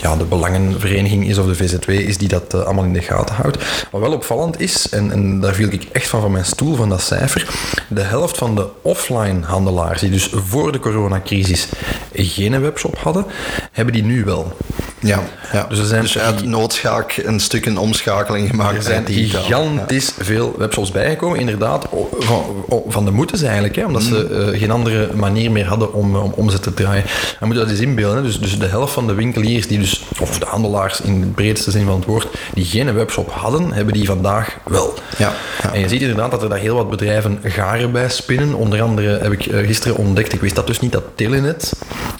[0.00, 3.58] ja, de belangenvereniging is of de VZW is die dat allemaal in de gaten houdt.
[3.90, 6.88] Wat wel opvallend is, en en daar viel ik echt van van mijn stoel van
[6.88, 7.48] dat cijfer,
[7.88, 11.68] de helft van de offline handelaars die dus voor de coronacrisis
[12.12, 13.24] geen webshop hadden,
[13.72, 14.56] hebben die nu wel.
[15.00, 15.66] Ja, ja.
[15.68, 18.76] dus er zijn dus uit noodschaak een stuk een omschakeling gemaakt.
[18.76, 21.86] Er zijn gigantisch veel webshops bijgekomen, inderdaad,
[22.18, 24.52] van, van de moeten ze eigenlijk, hè, omdat ze mm.
[24.52, 27.04] eh, geen andere manier meer hadden om, om omzet te draaien.
[27.38, 28.22] Dan moet je dat eens inbeelden.
[28.22, 31.70] Dus, dus de helft van de winkeliers, die dus, of de handelaars in de breedste
[31.70, 34.94] zin van het woord, die geen webshop hadden, hebben die vandaag wel.
[35.18, 35.72] Ja, ja.
[35.72, 38.54] En je ziet inderdaad dat er daar heel wat bedrijven garen bij spinnen.
[38.54, 41.72] Onder andere heb ik eh, gisteren ontdekt, ik wist dat dus niet, dat Telenet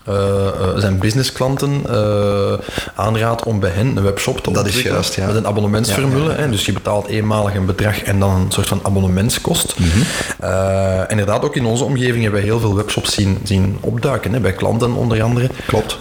[0.09, 0.17] uh,
[0.77, 1.83] zijn businessklanten
[2.95, 5.27] aanraadt om bij hen een webshop te Dat is juist, ja.
[5.27, 6.33] Met een abonnementsformule.
[6.33, 9.75] Hè, dus je betaalt eenmalig een bedrag en dan een soort van abonnementskost.
[9.79, 9.89] Mm
[11.09, 14.33] inderdaad, ook in onze omgeving hebben we heel veel webshops zien, zien opduiken.
[14.33, 15.49] Hè, bij klanten onder andere.
[15.67, 15.99] Klopt.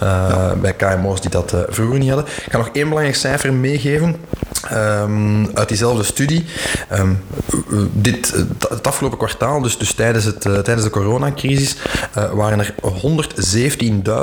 [0.60, 2.26] Bij KMO's die dat vroeger niet hadden.
[2.44, 4.16] Ik ga nog één belangrijk cijfer meegeven.
[4.72, 6.44] Um, uit diezelfde studie.
[6.92, 7.24] Um,
[7.92, 8.34] dit,
[8.68, 11.76] het afgelopen kwartaal, dus, dus tijdens, het, uh, tijdens de coronacrisis,
[12.18, 12.74] uh, waren er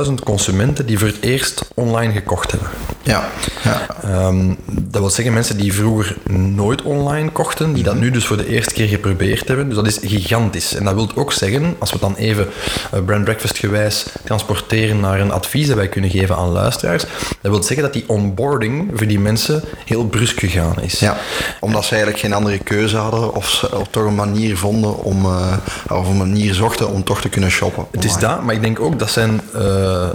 [0.08, 2.70] 117.000 consumenten die voor het eerst online gekocht hebben.
[3.04, 3.30] Ja.
[3.68, 4.28] Ja.
[4.28, 8.04] Um, dat wil zeggen mensen die vroeger nooit online kochten, die dat mhm.
[8.04, 9.66] nu dus voor de eerste keer geprobeerd hebben.
[9.66, 10.76] Dus dat is gigantisch.
[10.76, 12.48] En dat wil ook zeggen, als we dan even
[12.94, 17.04] uh, brand breakfast gewijs transporteren naar een advies dat wij kunnen geven aan luisteraars,
[17.42, 21.00] dat wil zeggen dat die onboarding voor die mensen heel brusk gegaan is.
[21.00, 21.18] Ja,
[21.60, 25.54] omdat ze eigenlijk geen andere keuze hadden of ze toch een manier vonden om, uh,
[25.90, 27.86] of een manier zochten om toch te kunnen shoppen.
[27.92, 29.62] Het is dat, maar ik denk ook dat zijn uh,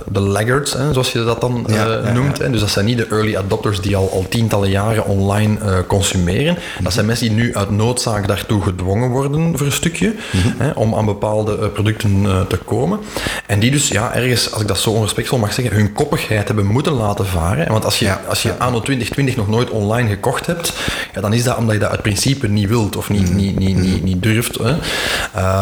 [0.06, 2.38] de laggards, hè, zoals je dat dan uh, noemt.
[2.38, 6.58] Hè, dus dat zijn niet de early adopters die al, al tientallen jaren online consumeren.
[6.80, 10.14] Dat zijn mensen die nu uit noodzaak daartoe gedwongen worden voor een stukje,
[10.56, 12.98] hè, om aan bepaalde producten te komen.
[13.46, 16.66] En die dus, ja, ergens, als ik dat zo onrespectvol mag zeggen, hun koppigheid hebben
[16.66, 17.68] moeten laten varen.
[17.68, 20.72] Want als je, als je anno 2020 nog nooit online gekocht hebt,
[21.14, 23.76] ja, dan is dat omdat je dat uit principe niet wilt of niet, niet, niet,
[23.76, 24.58] niet, niet durft.
[24.58, 24.74] Hè.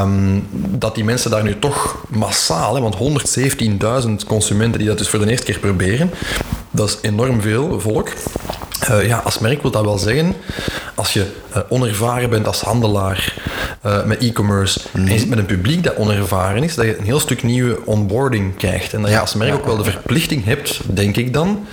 [0.00, 2.96] Um, dat die mensen daar nu toch massaal, hè, want
[4.06, 6.10] 117.000 consumenten die dat dus voor de eerste keer proberen,
[6.70, 8.09] dat is enorm veel volk.
[8.90, 10.35] Uh, ja, als merk wil dat wel zeggen,
[10.94, 13.34] als je uh, onervaren bent als handelaar
[13.86, 16.98] uh, met e-commerce mm en je zit met een publiek dat onervaren is, dat je
[16.98, 18.92] een heel stuk nieuwe onboarding krijgt.
[18.92, 21.66] En dat je als merk ook wel de verplichting hebt, denk ik dan,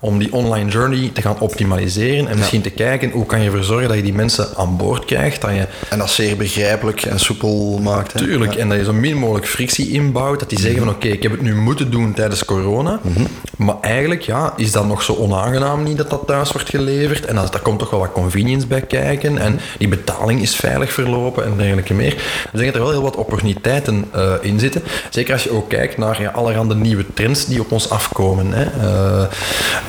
[0.00, 3.64] om die online journey te gaan optimaliseren en misschien te kijken hoe kan je ervoor
[3.64, 5.40] zorgen dat je die mensen aan boord krijgt.
[5.40, 8.12] Dat je, en dat zeer begrijpelijk en soepel maakt.
[8.12, 8.18] Hè?
[8.18, 11.10] Tuurlijk, en dat je zo min mogelijk frictie inbouwt, dat die zeggen van oké, okay,
[11.10, 13.26] ik heb het nu moeten doen tijdens corona, mm -hmm.
[13.56, 17.34] maar eigenlijk ja, is dat nog zo onaangenaam niet dat dat thuis wordt geleverd en
[17.34, 21.56] daar komt toch wel wat convenience bij kijken en die betaling is veilig verlopen en
[21.56, 22.14] dergelijke meer.
[22.14, 24.82] Dus ik denk dat er wel heel wat opportuniteiten uh, in zitten.
[25.10, 28.52] Zeker als je ook kijkt naar ja, allerhande nieuwe trends die op ons afkomen.
[28.52, 28.64] Hè.
[28.64, 29.26] Uh,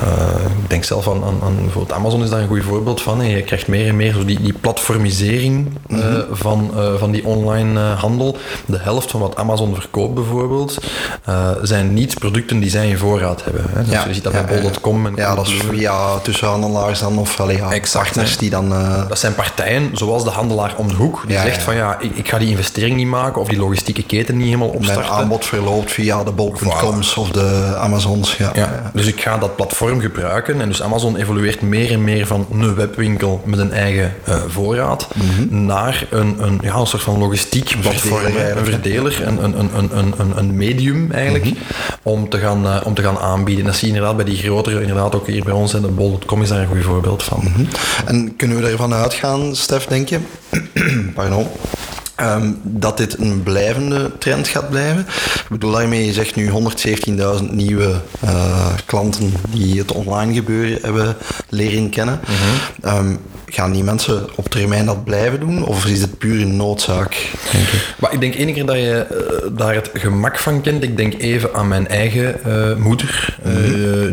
[0.02, 3.20] uh, ik denk zelf aan, aan, aan, bijvoorbeeld Amazon is daar een goed voorbeeld van.
[3.20, 3.36] Hè.
[3.36, 6.24] Je krijgt meer en meer zo die, die platformisering mm -hmm.
[6.30, 8.36] van, van die online handel.
[8.66, 10.78] De helft van wat Amazon verkoopt bijvoorbeeld,
[11.62, 13.64] zijn niet producten die zij in voorraad hebben.
[13.72, 13.82] Hè.
[13.82, 15.06] Dus ja, je ziet dat bij bol.com.
[15.06, 18.68] Ja, ja, dat is via tussenhandelaars dan of allee, ja, exact, partners die dan...
[19.08, 22.28] Dat zijn partijen, zoals de handelaar om de hoek, die zegt van ja, ik, ik,
[22.28, 25.10] ga die investering niet maken of die logistieke keten niet helemaal opstarten.
[25.10, 28.36] Mijn aanbod verloopt via de bol.coms of de Amazons.
[28.36, 28.50] Ja.
[28.54, 28.90] ja.
[28.94, 32.74] Dus ik ga dat platform gebruiken en dus Amazon evolueert meer en meer van een
[32.74, 35.66] webwinkel met een eigen uh, voorraad mm-hmm.
[35.66, 38.24] naar een, een, ja, een soort van logistiek platform,
[38.56, 41.62] een verdeler, een, een, een, een, een medium eigenlijk, mm-hmm.
[42.02, 43.64] om, te gaan, uh, om te gaan aanbieden.
[43.64, 46.42] Dat zie je inderdaad bij die grotere, inderdaad ook hier bij ons en de bol.com
[46.42, 47.40] is daar een goed voorbeeld van.
[47.42, 47.68] Mm-hmm.
[48.06, 50.18] En kunnen we ervan uitgaan, Stef, denk je?
[51.14, 51.46] Pardon.
[52.22, 55.00] Um, dat dit een blijvende trend gaat blijven.
[55.34, 61.16] Ik bedoel daarmee, je zegt nu 117.000 nieuwe uh, klanten die het online gebeuren hebben
[61.48, 62.20] leren kennen.
[62.82, 63.14] Ehm,
[63.46, 65.64] gaan die mensen op termijn dat blijven doen?
[65.64, 67.94] Of is het puur een noodzaak, denk ik?
[67.98, 70.82] Maar ik denk één keer dat je eh, daar het gemak van kent.
[70.82, 73.36] Ik denk even aan mijn eigen eh, moeder.
[73.44, 73.52] eh,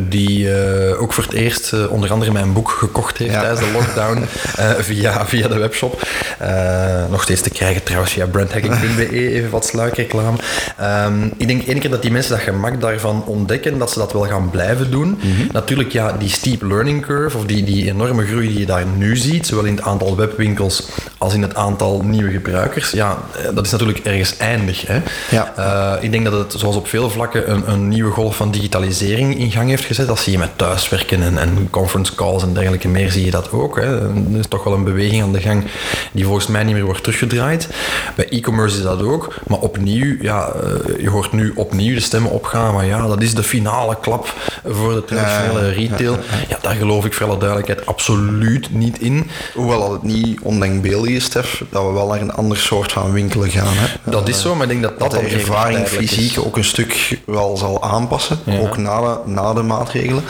[0.10, 3.40] die eh, ook voor het eerst onder andere mijn boek gekocht heeft Ja.
[3.40, 4.18] tijdens de lockdown.
[4.56, 6.08] eh, via, via de webshop.
[6.40, 9.10] Eh, nog steeds te krijgen trouwens via brandhacking.be.
[9.10, 10.38] Even wat sluikreclame.
[10.78, 13.78] Ehm, ik denk één keer dat die mensen dat gemak daarvan ontdekken.
[13.78, 15.20] Dat ze dat wel gaan blijven doen.
[15.52, 17.38] Natuurlijk ja, die steep learning curve.
[17.38, 19.48] Of die, die enorme groei die je daar nu ziet.
[19.48, 22.92] Zowel in het aantal webwinkels als in het aantal nieuwe gebruikers.
[22.92, 24.88] Ja, eh, dat is natuurlijk ergens eindig.
[24.88, 25.02] Hè?
[25.30, 25.54] Ja.
[25.56, 29.40] Eh, ik denk dat het zoals op veel vlakken een, een nieuwe golf van digitalisering
[29.40, 30.08] in gang heeft gezet.
[30.08, 33.52] Dat zie je met thuiswerken en, en conference calls en dergelijke meer zie je dat
[33.52, 33.76] ook.
[33.76, 34.02] Hè.
[34.34, 35.64] Er is toch wel een beweging aan de gang
[36.12, 37.68] die volgens mij niet meer wordt teruggedraaid.
[38.16, 39.34] Bij e-commerce is dat ook.
[39.48, 43.34] Maar opnieuw, ja, eh, je hoort nu opnieuw de stemmen opgaan van ja, dat is
[43.36, 44.34] de finale klap
[44.66, 46.18] voor de traditionele retail.
[46.50, 49.30] Ja, daar geloof ik voor alle duidelijkheid absoluut niet in.
[49.54, 53.12] Hoewel dat het niet ondenkbeeldig is, Stef, dat we wel naar een ander soort van
[53.12, 53.66] winkelen gaan.
[53.74, 54.12] Hè.
[54.12, 55.90] Dat is zo, maar ik denk dat dat, de ervaring is.
[55.90, 58.60] fysiek ook een stuk wel zal aanpassen, Ja.
[58.60, 60.24] ook na de, na de maatregelen.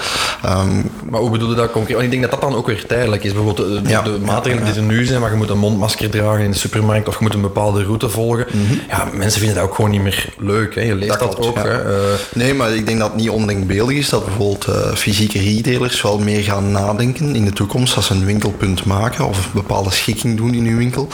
[0.43, 1.93] Ehm, Maar hoe bedoel je dat concreet?
[1.93, 3.33] Want ik denk dat dat dan ook weer tijdelijk is.
[3.33, 4.01] Bijvoorbeeld de, de- Ja.
[4.01, 7.07] de maatregelen die er nu zijn, maar je moet een mondmasker dragen in de supermarkt
[7.07, 8.45] of je moet een bepaalde route volgen.
[8.89, 10.75] Ja, mensen vinden dat ook gewoon niet meer leuk.
[10.75, 10.81] Hè.
[10.81, 11.29] Je leest dat, Mhm.
[11.41, 11.55] klopt, ook.
[11.55, 11.61] ja.
[11.71, 11.95] Hè.
[11.95, 16.01] Eh, Nee, maar ik denk dat het niet ondenkbeeldig is dat bijvoorbeeld eh, fysieke retailers
[16.01, 19.91] wel meer gaan nadenken in de toekomst als ze een winkelpunt maken of een bepaalde
[19.91, 21.07] schikking doen in hun winkel.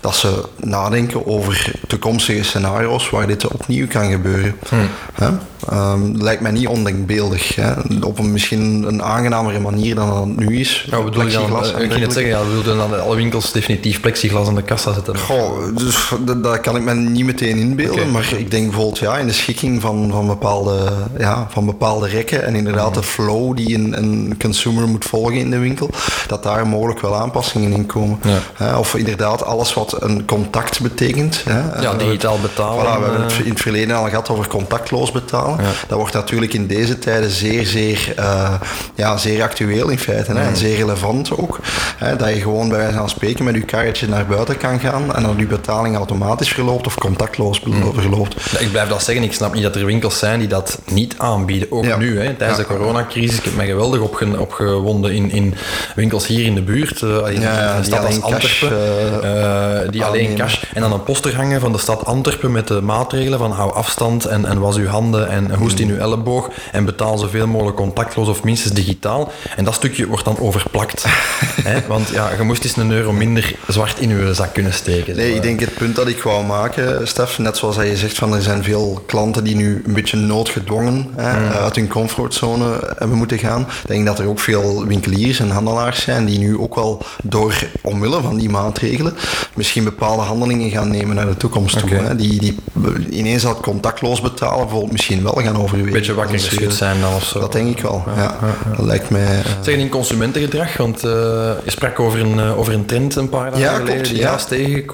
[0.00, 4.56] Dat ze nadenken over toekomstige scenario's waar dit opnieuw kan gebeuren.
[5.14, 5.28] Hè?
[5.68, 7.54] Ehm, lijkt mij niet ondenkbeeldig.
[7.56, 7.72] Hè?
[8.02, 10.86] Op een misschien een aangenamere manier dan dat het nu is.
[10.90, 11.42] ja, bedoel je dan?
[11.42, 12.12] Eh, ik ging dergelijke.
[12.12, 15.18] zeggen, ja, wil je dan alle winkels definitief plexiglas aan de kassa zetten?
[15.18, 19.16] Goh, dus dat, dat kan ik me niet meteen inbeelden, maar ik denk bijvoorbeeld ja,
[19.18, 23.74] in de schikking van, van, bepaalde, ja, van bepaalde rekken en inderdaad de flow die
[23.74, 25.90] een, een consumer moet volgen in de winkel,
[26.26, 28.18] dat daar mogelijk wel aanpassingen in komen.
[28.22, 28.38] Ja.
[28.54, 31.42] Hè, of inderdaad alles wat een contact betekent.
[31.44, 32.84] Hè, Ja, Eh, digitaal betalen.
[32.84, 35.56] Voilà, we hebben het eh, in het verleden al gehad over contactloos betalen.
[35.64, 35.70] Ja.
[35.88, 38.52] Dat wordt natuurlijk in deze tijden zeer, zeer, eh,
[38.94, 40.32] ja, zeer actueel in feite.
[40.32, 41.58] Hè, en zeer relevant ook.
[41.96, 45.14] Hè, dat je gewoon bij wijze van spreken met je karretje naar buiten kan gaan
[45.14, 48.34] en dat je betaling automatisch verloopt of contactloos belo- verloopt.
[48.52, 51.14] Ja, Ik blijf dat zeggen, ik snap niet dat er winkels zijn die dat niet
[51.18, 51.72] aanbieden.
[51.72, 51.96] Ook Ja.
[51.96, 52.64] nu, hè, tijdens Ja.
[52.66, 53.38] de coronacrisis.
[53.38, 55.54] Ik heb me geweldig opge opgewonden in, in
[55.94, 57.02] winkels hier in de buurt.
[57.02, 59.22] eh, in, die stad als cash, Antwerpen.
[59.22, 60.62] eh, eh, die alleen cash.
[60.74, 64.24] En dan een poster hangen van de stad Antwerpen met de maatregelen van hou afstand
[64.24, 68.28] en, en was uw handen en hoest in uw elleboog en betaal zoveel mogelijk contactloos
[68.28, 69.32] of minstens digitaal.
[69.56, 71.04] En dat stukje wordt dan overplakt.
[71.70, 75.16] hè, want ja, je moest eens een euro minder zwart in uw zak kunnen steken.
[75.16, 78.42] Nee, denk het punt dat ik wou maken, Stef, net zoals je zegt, van er
[78.42, 83.60] zijn veel klanten die nu een beetje noodgedwongen hè, uit hun comfortzone hebben moeten gaan.
[83.60, 87.54] Ik denk dat er ook veel winkeliers en handelaars zijn die nu ook wel door,
[87.82, 89.14] omwille van die maatregelen,
[89.54, 91.90] misschien bepaalde handelingen gaan nemen naar de toekomst toe.
[91.94, 92.58] Hè, die, die
[93.10, 95.86] ineens dat contactloos betalen bijvoorbeeld misschien wel gaan overwegen.
[95.86, 97.40] Een beetje wakker geschud zijn dan of zo.
[97.40, 98.36] Dat denk ik wel, ja.
[98.76, 99.38] Dat lijkt mij...
[99.38, 101.10] eh, Zeg, in consumentengedrag, want eh,
[101.64, 104.08] je sprak over een, eh, over een trend een paar dagen Ja, geleden klopt.
[104.08, 104.34] die ja.
[104.34, 104.86] is Ik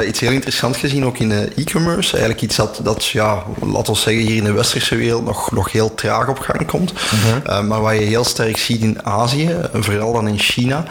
[0.00, 2.10] eh, iets heel interessants gezien, ook in de e-commerce.
[2.12, 5.72] Eigenlijk iets dat, dat ja, laten we zeggen, hier in de westerse wereld nog, nog
[5.72, 6.92] heel traag op gang komt.
[6.92, 7.46] Mhm.
[7.46, 10.84] Eh, maar wat je heel sterk ziet in Azië, en vooral dan in China,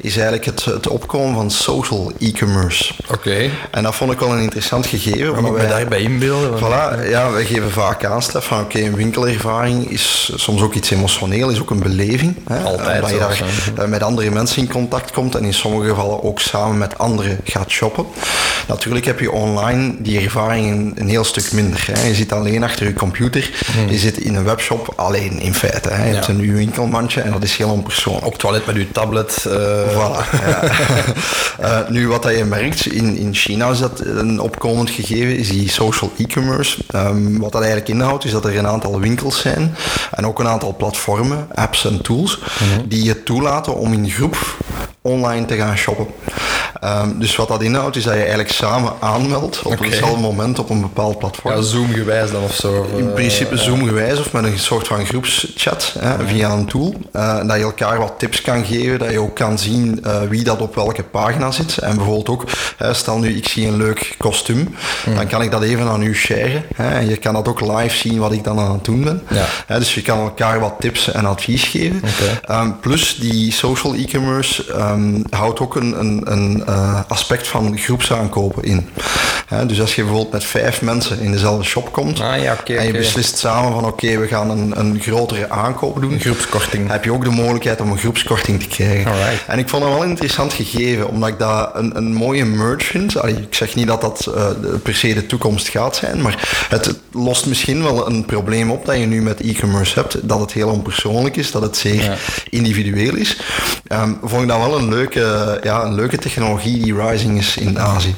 [0.00, 2.94] is eigenlijk het, het opkomen van social e-commerce.
[3.10, 5.32] Oké, En dat vond ik wel een interessant gegeven.
[5.34, 6.58] wat moet wij- daarbij inbeelden?
[6.58, 11.50] Voilà, ja, wij geven vaak aan, van oké, een winkelervaring is soms ook iets emotioneel,
[11.50, 12.36] is ook een beleving.
[12.48, 16.22] Hè, Altijd dat je daar met andere mensen in contact komt en in sommige gevallen
[16.22, 18.06] ook samen met anderen gaat shoppen.
[18.68, 21.86] Natuurlijk heb je online die ervaring een, een heel stuk minder.
[21.92, 22.06] Hè.
[22.06, 23.50] Je zit alleen achter je computer,
[23.88, 25.88] je zit in een webshop alleen in feite.
[25.90, 26.06] Hè.
[26.08, 26.38] Je hebt Hmm.
[26.38, 28.24] Een uw winkelmandje en dat is heel onpersoonlijk.
[28.26, 29.44] Op het toilet met uw tablet.
[29.48, 29.54] eh,
[29.92, 30.60] Voilà, ja.
[31.60, 35.48] Eh, nu, wat dat je merkt, in, in China is dat een opkomend gegeven, is
[35.48, 36.78] die social e-commerce.
[36.88, 39.74] Ehm, wat dat eigenlijk inhoudt, is dat er een aantal winkels zijn
[40.10, 42.38] en ook een aantal platformen, apps en tools,
[42.88, 44.56] die je toelaten om in groep
[45.02, 46.06] online te gaan shoppen.
[46.80, 49.84] Ehm, dus wat dat inhoudt, is dat je eigenlijk samen aanmeldt op Oké.
[49.84, 51.54] eenzelfde moment op een bepaald platform.
[51.54, 52.86] ja, Zoom-gewijs dan of zo.
[52.96, 56.94] In eh, principe Zoom-gewijs of met een soort van groepschat hè, via een tool.
[57.12, 60.44] eh, dat je elkaar wat tips kan geven, dat je ook kan zien eh, wie
[60.44, 61.78] dat op welke pagina zit.
[61.78, 62.44] En bijvoorbeeld ook,
[62.76, 64.74] hè, stel nu ik zie een leuk kostuum,
[65.14, 66.64] dan kan ik dat even aan u sharen.
[66.76, 69.22] Hè, en je kan dat ook live zien wat ik dan aan het doen ben.
[69.30, 69.44] Ja.
[69.66, 72.02] Hè, dus je kan elkaar wat tips en advies geven.
[72.44, 78.62] Ehm, plus die social e-commerce ehm, houdt ook een, een, een eh, aspect van groepsaankopen
[78.62, 78.88] in.
[79.66, 82.92] dus als je bijvoorbeeld met vijf mensen in dezelfde shop komt ah, ja, en je
[82.92, 86.12] beslist samen van oké, we gaan een, een grotere aankoop doen.
[86.12, 86.90] Een groepskorting.
[86.90, 89.12] Heb je ook de mogelijkheid om een groepskorting te krijgen.
[89.12, 89.46] Alright.
[89.46, 92.84] En ik vond dat wel een interessant gegeven, omdat ik dat een, een mooie merch
[92.84, 93.24] vind.
[93.26, 94.46] ik zeg niet dat dat uh,
[94.82, 98.96] per se de toekomst gaat zijn, maar het lost misschien wel een probleem op dat
[98.96, 102.18] je nu met e-commerce hebt, dat het heel onpersoonlijk is, dat het zeer
[102.50, 103.40] individueel is.
[103.92, 107.78] Um, vond ik dat wel een leuke, ja, een leuke technologie die rising is in
[107.78, 108.14] Azië.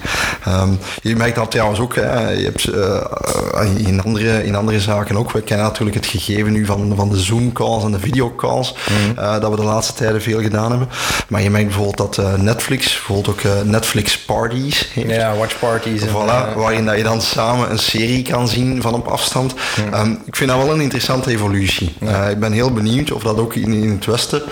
[0.49, 5.16] Um, je merkt dat trouwens ook, hè, je hebt, uh, in, andere, in andere zaken
[5.16, 5.33] ook.
[5.33, 9.40] We kennen natuurlijk het gegeven nu van, van de Zoom-calls en de videocalls, mm uh,
[9.40, 10.88] dat we de laatste tijden veel gedaan hebben.
[11.29, 15.11] Maar je merkt bijvoorbeeld dat uh, Netflix, bijvoorbeeld ook Netflix parties heeft.
[15.11, 16.03] Ja, watch parties.
[16.03, 19.55] Voilà, waarin dat je dan samen een serie kan zien van op afstand.
[19.55, 19.94] Mm.
[19.94, 21.94] Um, ik vind dat wel een interessante evolutie.
[22.31, 24.42] ik ben heel benieuwd of dat ook in, in het Westen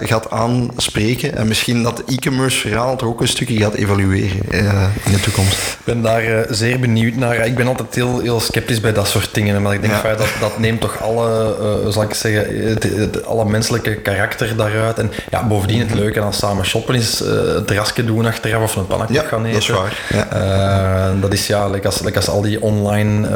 [0.00, 1.36] gaat aanspreken.
[1.36, 5.52] En misschien dat e-commerce verhaal toch ook een stukje gaat evolueren uh, in de toekomst.
[5.52, 7.46] Ik ben daar uh, zeer benieuwd naar.
[7.46, 9.62] Ik ben altijd heel, heel sceptisch bij dat soort dingen.
[9.62, 10.14] Maar ik denk ja.
[10.14, 14.98] dat dat neemt toch alle, uh, zal ik zeggen, het, het, alle menselijke karakter daaruit.
[14.98, 18.86] En ja, bovendien het leuke aan samen shoppen is het terrasje doen achteraf of een
[18.86, 19.52] pannenkoek ja, gaan eten.
[19.52, 19.98] dat is waar.
[20.08, 21.12] Ja.
[21.20, 23.28] dat is ja, like als, like als al die online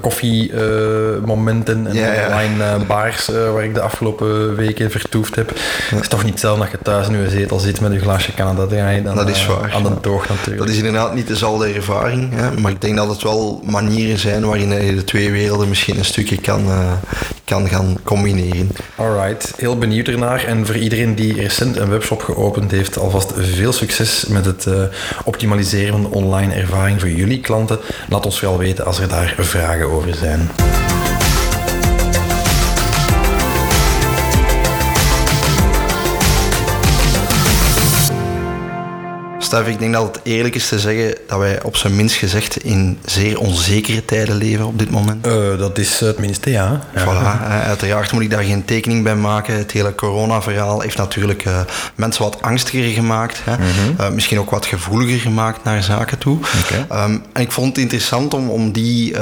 [0.00, 5.52] koffiemomenten en online bars waar ik de afgelopen weken vertoefd heb.
[6.00, 8.66] is toch niet hetzelfde dat je thuis in je zetel zit met je glaasje Canada
[9.04, 9.72] dan, dat is waar.
[9.74, 10.58] aan de toog natuurlijk.
[10.58, 14.44] Dat is inderdaad niet dezelfde ervaring, hè, maar ik denk dat het wel manieren zijn
[14.44, 16.92] waarin je de twee werelden misschien een stukje kan, uh,
[17.44, 18.70] kan gaan combineren.
[18.96, 20.44] Alright, heel benieuwd ernaar.
[20.44, 24.82] En voor iedereen die recent een webshop geopend heeft, alvast veel succes met het uh,
[25.24, 27.78] optimaliseren van de online ervaring voor jullie klanten.
[28.08, 30.50] Laat ons wel weten als er daar vragen over zijn.
[39.52, 42.56] Stef, ik denk dat het eerlijk is te zeggen dat wij op zijn minst gezegd
[42.56, 45.26] in zeer onzekere tijden leven op dit moment.
[45.26, 46.80] Uh, dat is het minste, ja.
[46.94, 47.04] ja.
[47.04, 49.54] Voilà, uiteraard moet ik daar geen tekening bij maken.
[49.54, 51.60] Het hele corona-verhaal heeft natuurlijk uh,
[51.94, 53.40] mensen wat angstiger gemaakt.
[53.44, 53.56] Hè.
[53.56, 53.96] Mm -hmm.
[54.00, 56.38] uh, misschien ook wat gevoeliger gemaakt naar zaken toe.
[56.64, 57.04] Okay.
[57.04, 59.14] Um, en ik vond het interessant om, om die,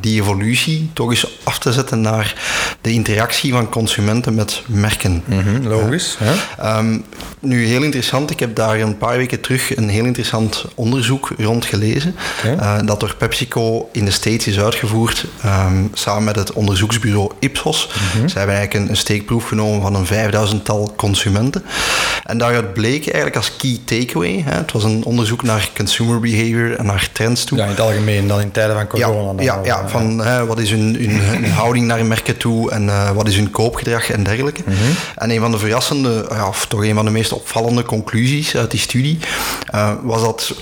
[0.00, 2.34] die evolutie toch eens af te zetten naar
[2.80, 5.22] de interactie van consumenten met merken.
[5.24, 6.18] Mm -hmm, logisch.
[6.64, 7.04] Um,
[7.40, 8.30] nu, heel interessant.
[8.30, 12.16] Ik heb daar een paar weken terug een heel interessant onderzoek rond gelezen.
[12.38, 12.80] Okay.
[12.80, 17.86] Uh, dat door PepsiCo in de States is uitgevoerd um, samen met het onderzoeksbureau Ipsos.
[17.86, 18.28] Mm -hmm.
[18.28, 21.64] Ze hebben eigenlijk een, een, steekproef genomen van een vijfduizendtal consumenten.
[22.24, 26.76] En daaruit bleek eigenlijk als key takeaway, hè, het was een onderzoek naar consumer behavior
[26.76, 27.58] en naar trends toe.
[27.58, 29.42] Ja, in het algemeen dan in tijden van corona.
[29.42, 32.84] Ja, ja, ja, van hè, wat is hun, hun, hun, houding naar merken toe en
[32.84, 34.62] uh, wat is hun koopgedrag en dergelijke.
[34.66, 34.94] Mm -hmm.
[35.16, 38.70] En een van de verrassende, ja, of toch een van de meest opvallende conclusies uit
[38.70, 39.18] die studie
[39.74, 40.54] uh, was dat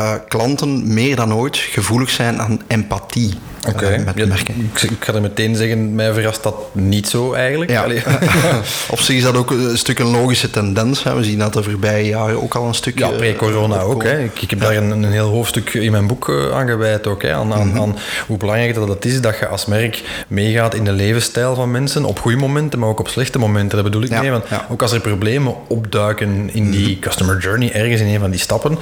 [0.00, 3.34] uh, klanten meer dan ooit gevoelig zijn aan empathie.
[3.68, 3.98] Oké, okay.
[3.98, 7.70] uh, ja, ik, ik ga er meteen zeggen, mij verrast dat niet zo eigenlijk.
[7.70, 7.84] Ja.
[8.90, 11.02] Op zich is dat ook een stuk een logische tendens.
[11.02, 11.14] Hè.
[11.14, 12.98] We zien dat de voorbije jaren ook al een stuk...
[12.98, 14.02] Ja, pre-corona ook.
[14.02, 14.18] Hè.
[14.18, 17.22] Ik, ik heb daar een, een, heel hoofdstuk in mijn boek aan gewijd ook.
[17.22, 17.32] Hè.
[17.32, 17.80] Aan, aan, mm -hmm.
[17.80, 21.70] aan, hoe belangrijk dat het is dat je als merk meegaat in de levensstijl van
[21.70, 22.04] mensen.
[22.04, 23.76] Op goede momenten, maar ook op slechte momenten.
[23.76, 24.30] Dat bedoel ik mee.
[24.30, 27.00] Want ook als er problemen opduiken in die mm -hmm.
[27.00, 28.78] customer journey, ergens in een van die stappen.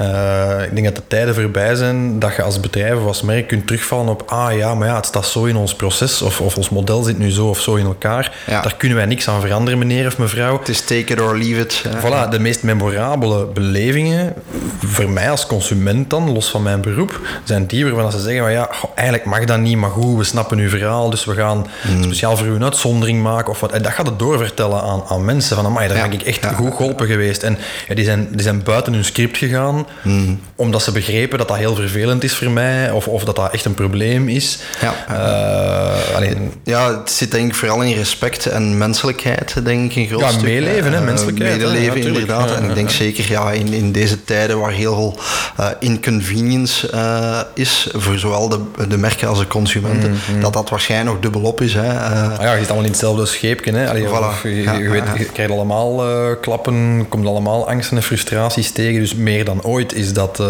[0.00, 3.46] Uh, ik denk dat de tijden voorbij zijn dat je als bedrijf of als merk
[3.46, 6.56] kunt terugvallen op ah ja, maar ja, het staat zo in ons proces of, of
[6.56, 8.32] ons model zit nu zo of zo in elkaar.
[8.46, 8.60] Ja.
[8.60, 10.58] Daar kunnen wij niks aan veranderen, meneer of mevrouw.
[10.58, 11.84] Het is take it or leave it.
[12.00, 14.34] Voilà, de meest memorabele belevingen
[14.78, 18.52] voor mij als consument dan, los van mijn beroep, zijn die waarvan ze zeggen, maar
[18.52, 21.66] ja, goh, eigenlijk mag dat niet, maar goed, we snappen uw verhaal, dus we gaan
[21.88, 22.02] mm.
[22.02, 23.72] speciaal voor u een uitzondering maken of wat.
[23.72, 26.02] En dat gaat het doorvertellen aan, aan mensen van, amai, daar ja.
[26.02, 27.42] ben ik echt goed geholpen geweest.
[27.42, 30.40] En ja, die, zijn, die zijn buiten hun script gegaan, mm.
[30.56, 33.64] omdat ze begrepen dat dat heel vervelend is voor mij, of, of dat dat echt
[33.64, 34.58] een probleem is.
[34.80, 36.52] Ja, uh, alleen...
[36.64, 40.28] ja het zit denk ik vooral in respect en menselijkheid, denk ik, een groot ja,
[40.28, 40.42] stuk.
[40.42, 41.56] meeleven, hè, menselijkheid.
[41.56, 42.48] Medeleven, ja, inderdaad.
[42.48, 45.18] Ja, en ik denk zeker ja, in, in deze tijden waar heel veel
[45.60, 50.40] uh, inconvenience uh, is, voor zowel de, de merken als de consumenten, mm, mm.
[50.40, 51.74] dat dat waarschijnlijk nog dubbelop is.
[51.74, 51.88] Hè.
[51.88, 53.72] Ah ja, je zit allemaal in hetzelfde scheepje.
[53.72, 53.88] Hè.
[53.88, 54.42] Allee, voilà.
[54.42, 56.02] je, je, weet, je, krijgt allemaal
[56.40, 59.00] klappen, komt allemaal angsten en frustraties tegen.
[59.00, 60.42] Dus meer dan ooit is dat,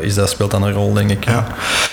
[0.00, 1.24] is dat speelt dan een rol, denk ik.
[1.24, 1.46] Ja,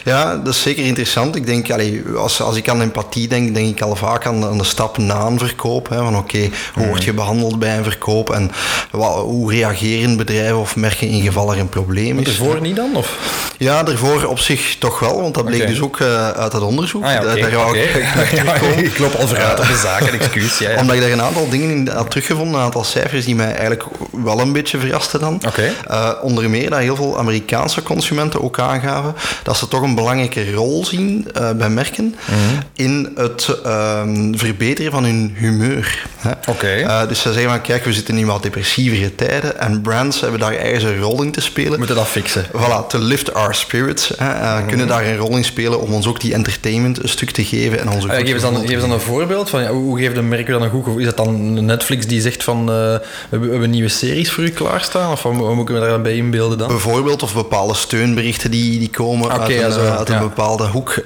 [0.03, 1.35] ja dat is zeker interessant.
[1.35, 4.57] Ik denk, allee, als, als ik aan empathie denk, denk ik al vaak aan, aan
[4.57, 5.89] de stap na een verkoop.
[5.89, 8.51] Hè, van oké, okay, hoe word je behandeld bij een verkoop en
[8.91, 12.27] wat, hoe reageren bedrijven of merken in geval er een probleem is.
[12.27, 12.95] Ervoor daarvoor niet dan?
[12.95, 13.17] Of?
[13.57, 17.03] Ja, daarvoor op zich toch wel, want dat bleek dus ook uh, uit het onderzoek.
[17.03, 17.41] Ah, ja, okay.
[17.41, 17.81] daar, okay.
[17.81, 20.57] ik, ik loop al vooruit op de zaken, excuus.
[20.57, 23.47] Ja, Omdat ik daar een aantal dingen in had teruggevonden, een aantal cijfers die mij
[23.47, 25.41] eigenlijk wel een beetje verrasten dan.
[25.47, 25.71] Okay.
[25.91, 30.53] Uh, onder meer dat heel veel Amerikaanse consumenten ook aangaven dat ze toch een belangrijke
[30.53, 32.59] rol zien uh, bij merken mm -hmm.
[32.73, 36.07] in het ehm, verbeteren van hun humeur.
[36.47, 37.05] Oké.
[37.07, 40.53] dus ze zeggen van, kijk, we zitten in wat depressievere tijden en brands hebben daar
[40.53, 41.71] ergens een rol in te spelen.
[41.71, 42.45] We moeten dat fixen.
[42.45, 44.11] Voilà, to lift our spirits.
[44.17, 44.67] Hè, mm -hmm.
[44.67, 47.79] Kunnen daar een rol in spelen om ons ook die entertainment een stuk te geven.
[47.79, 50.17] En onze uh, geef, eens dan, geef eens dan een voorbeeld van ja, hoe geeft
[50.17, 53.49] een merk dan een goed Is dat dan Netflix die zegt van we, hebben, we
[53.49, 55.11] hebben nieuwe series voor u klaarstaan?
[55.11, 56.67] Of hoe moeten we daar bij inbeelden dan?
[56.67, 61.03] Bijvoorbeeld of bepaalde steunberichten die, die komen okay, uit, een, ja, uit een, bepaalde hoek.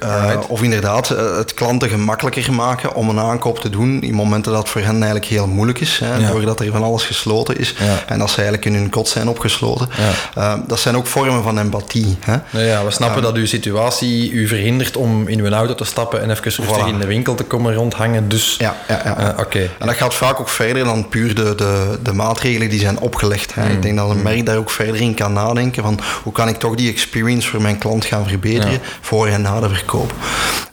[0.47, 4.69] of inderdaad het klanten gemakkelijker maken om een aankoop te doen in momenten dat het
[4.69, 5.99] voor hen eigenlijk heel moeilijk is.
[6.03, 6.31] Hè, ja.
[6.31, 7.75] Doordat er van alles gesloten is
[8.07, 9.89] en dat ze eigenlijk in hun kot zijn opgesloten.
[10.67, 12.17] dat zijn ook vormen van empathie.
[12.19, 12.61] Hè.
[12.63, 16.29] Ja, we snappen dat uw situatie u verhindert om in uw auto te stappen en
[16.29, 16.87] even rustig voilà.
[16.87, 18.29] in de winkel te komen rondhangen.
[18.29, 19.35] Dus, ja, ja, ja.
[19.39, 19.69] Oké.
[19.79, 23.55] En dat gaat vaak ook verder dan puur de, de, de maatregelen die zijn opgelegd.
[23.55, 23.65] Hè.
[23.65, 23.71] Mm.
[23.71, 26.57] Ik denk dat een merk daar ook verder in kan nadenken van hoe kan ik
[26.57, 28.79] toch die experience voor mijn klant gaan verbeteren ja.
[29.01, 30.13] voor en na de verkoop.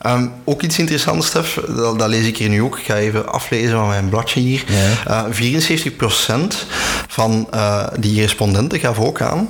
[0.07, 2.78] Um, ook iets interessants, Stef, dat, dat, lees ik hier nu ook.
[2.78, 4.64] Ik ga even aflezen van mijn bladje hier.
[5.07, 5.28] Ja.
[5.31, 5.93] Uh, 74%
[7.09, 9.49] van uh, die respondenten gaf ook aan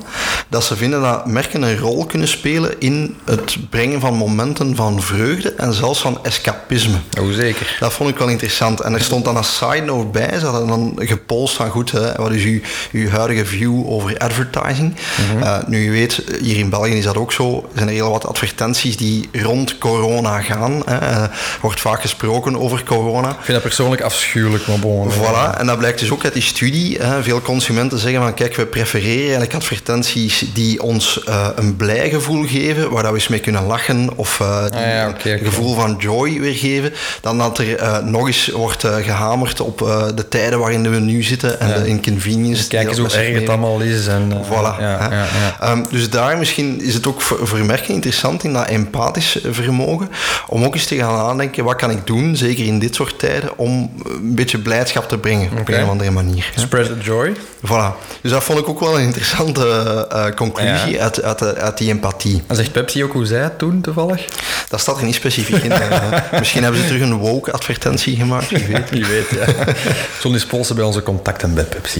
[0.49, 5.01] dat ze vinden dat merken een rol kunnen spelen in het brengen van momenten van
[5.01, 6.97] vreugde en zelfs van escapisme.
[7.19, 7.77] Oh, zeker.
[7.79, 8.79] Dat vond ik wel interessant.
[8.79, 12.15] En er stond dan een side note bij, ze hadden dan gepolst van goed, hè,
[12.15, 12.59] wat is uw,
[12.91, 14.95] uw huidige view over advertising?
[15.17, 15.43] Mm -hmm.
[15.43, 18.11] uh, nu je weet, hier in België is dat ook zo, er zijn er heel
[18.11, 20.81] wat advertenties die rond corona gaan.
[20.85, 20.99] Hè.
[21.11, 21.23] Uh,
[21.61, 23.29] wordt vaak gesproken over corona.
[23.29, 25.11] Ik vind dat persoonlijk afschuwelijk, maar bon.
[25.11, 26.97] Voilà, en dat blijkt dus ook uit die studie.
[26.97, 27.23] Hè.
[27.23, 32.45] Veel consumenten zeggen van kijk, we prefereren eigenlijk advertenties die ons uh, een blij gevoel
[32.45, 35.37] geven, waar dat we eens mee kunnen lachen of uh, ah, ja, okay, een okay.
[35.37, 39.77] gevoel van joy weergeven, dan dat er uh, nog eens wordt gehamerd op
[40.15, 41.79] de tijden waarin we nu zitten en ja.
[41.79, 42.67] de inconvenience.
[42.67, 44.07] Kijk eens hoe erg het allemaal is.
[44.11, 44.79] En, voilà.
[44.79, 45.23] Ja,
[45.63, 50.09] um, dus daar misschien is het ook voor, voor merken interessant in dat empathisch vermogen,
[50.47, 53.57] om ook eens te gaan nadenken, wat kan ik doen, zeker in dit soort tijden,
[53.57, 55.61] om een beetje blijdschap te brengen okay.
[55.61, 56.51] op een of andere manier.
[56.55, 57.33] Spread the joy.
[57.65, 58.19] Voilà.
[58.21, 59.65] Dus dat vond ik ook wel een interessante
[60.11, 62.43] uh, conclusie uit, uit, uit, die empathie.
[62.47, 64.25] En zegt Pepsi ook hoe zij het doen toevallig?
[64.69, 65.71] Dat staat er niet specifiek in.
[66.39, 68.89] Misschien hebben ze terug een woke advertentie gemaakt, wie weet.
[68.99, 70.39] wie weet, ja.
[70.49, 71.99] Polsen bij onze contacten bij Pepsi.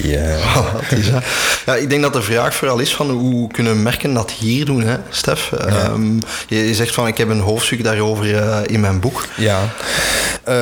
[0.89, 1.07] Is,
[1.66, 4.84] ja, ik denk dat de vraag vooral is van hoe kunnen merken dat hier doen,
[4.84, 5.52] hè, Stef?
[5.68, 5.89] Ja.
[5.89, 9.28] Um, je, je, zegt van ik heb een hoofdstuk daarover uh, in mijn boek.
[9.38, 9.60] Ja.
[10.47, 10.56] Uh,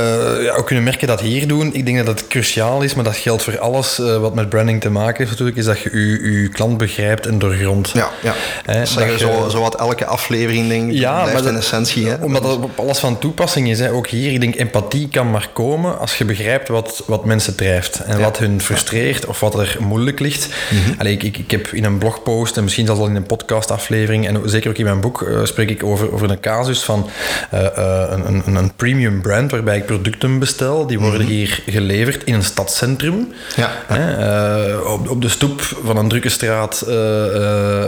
[0.44, 1.74] ja, we kunnen merken dat hier doen.
[1.74, 4.90] Ik denk dat het cruciaal is, maar dat geldt voor alles wat met branding te
[4.90, 7.90] maken heeft natuurlijk, is dat je je, je klant begrijpt en doorgrondt.
[7.90, 8.34] Ja, ja.
[8.66, 12.08] Hè, zeggen zo, zo wat elke aflevering denk ja, blijft maar in essentie.
[12.08, 12.16] Hè?
[12.24, 13.80] Omdat dat op alles van toepassing is.
[13.80, 13.92] Hè.
[13.92, 18.00] Ook hier, ik denk, empathie kan maar komen als je begrijpt wat, wat mensen drijft.
[18.00, 18.24] En ja.
[18.24, 20.48] wat hun frustreert of wat er moeilijk ligt.
[20.70, 21.00] Mhm.
[21.00, 24.28] Allee, ik, ik, ik heb in een blogpost en misschien zelfs al in een podcastaflevering
[24.28, 27.10] en zeker ook in mijn boek uh, spreek ik over, over een casus van
[27.54, 30.88] uh, uh, een, een, een premium brand waarbij ik producten bestel.
[30.88, 31.30] Die worden Mhm.
[31.30, 33.34] hier geleverd in een stadscentrum.
[33.56, 33.72] Ja.
[33.88, 36.78] Hè, op, op de stoep van een drukke straat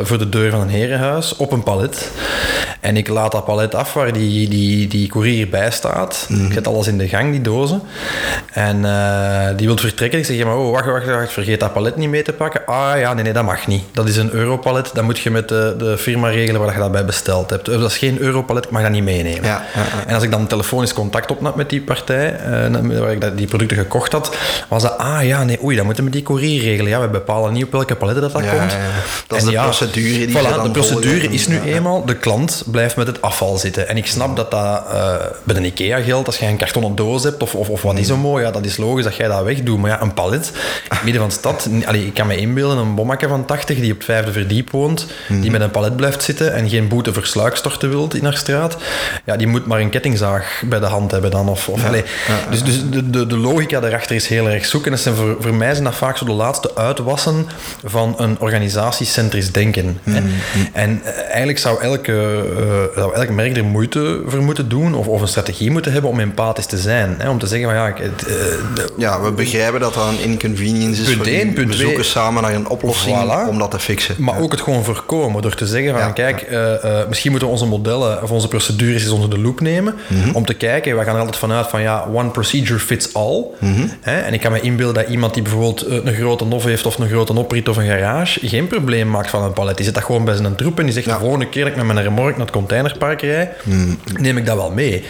[0.02, 2.12] voor de deur van een herenhuis op een palet.
[2.80, 6.26] En ik laat dat palet af waar die, die, die courier bij staat.
[6.30, 6.46] Mhm.
[6.46, 7.82] Ik zet alles in de gang, die dozen.
[8.54, 8.76] En
[9.56, 10.20] die wil vertrekken.
[10.20, 12.66] Ik zeg, ja, maar oh, wacht, wacht, wacht, vergeet dat palet niet mee te pakken.
[12.66, 13.84] Ah ja, nee, nee, dat mag niet.
[13.92, 14.90] Dat is een europalet.
[14.94, 17.66] Dan moet je met de, de firma regelen waar je dat bij besteld hebt.
[17.66, 19.44] Dat is geen europalet, ik mag dat niet meenemen.
[19.44, 20.06] Ja, ja, ja.
[20.08, 22.40] En als ik dan telefonisch contact opnam met die partij,
[22.72, 24.36] uh, waar ik die producten gekocht had,
[24.68, 26.92] was dat, ah ja, nee, oei, dan moeten we die courier regelen.
[26.92, 28.76] Ja, we bepalen niet op welke paletten dat, dat komt.
[29.28, 31.32] Dat is en de procedure die voilà, de procedure volgen.
[31.32, 33.88] is nu eenmaal, de klant blijft met het afval zitten.
[33.88, 36.28] En ik snap dat dat uh, bij de IKEA geldt.
[36.28, 38.66] Als jij een kartonnen doos hebt of, of, of wat is zo mooi, ja, dat
[38.66, 39.80] is logisch dat jij dat wegdoet.
[39.80, 40.52] Maar ja, een palet,
[41.04, 43.98] midden van de stad, allee, ik kan me inbeelden, een bommakker van 80 die op
[43.98, 45.42] het vijfde verdiep woont, Mhm.
[45.42, 48.78] die met een palet blijft zitten en geen boete voor sluikstorten wilt in haar straat,
[49.26, 51.50] ja, die moet maar een kettingzaag bij de hand hebben dan.
[51.50, 52.04] Of, of, Ja, ja.
[52.50, 54.92] Dus, dus de, de, de logica daarachter is heel erg zoeken.
[54.92, 57.46] En zijn voor, voor mij zijn dat vaak zo de laatste uitwassen
[57.84, 60.00] van een organisatiecentrisch denken.
[60.04, 60.18] Mhm.
[60.74, 62.10] En eh, eigenlijk zou elke
[62.96, 66.10] dat we elk merk er moeite voor moeten doen of, of een strategie moeten hebben
[66.10, 67.16] om empathisch te zijn.
[67.18, 67.30] Hè?
[67.30, 67.94] Om te zeggen van ja...
[67.96, 68.26] Het,
[68.98, 71.08] ja, we begrijpen dat dat een inconvenience is.
[71.10, 73.01] Punt 1, punt we zoeken samen naar een oplossing
[73.50, 74.16] om dat te fixen.
[74.18, 76.48] Maar ook het gewoon voorkomen door te zeggen van kijk,
[77.08, 80.36] misschien moeten we onze modellen of onze procedures eens onder de loep nemen mhm.
[80.36, 83.46] om te kijken, we gaan er altijd vanuit van ja, one procedure fits all.
[83.60, 83.88] Mhm.
[84.02, 84.20] hè?
[84.20, 87.08] En ik kan me inbeelden dat iemand die bijvoorbeeld een grote nof heeft of een
[87.08, 89.76] grote oprit of een garage geen probleem maakt van een palet.
[89.76, 91.78] Die zit dat gewoon bij zijn troep en die zegt de volgende keer dat ik
[91.78, 94.00] met mijn remork naar het containerpark rij, mm.
[94.20, 95.04] neem ik dat wel mee.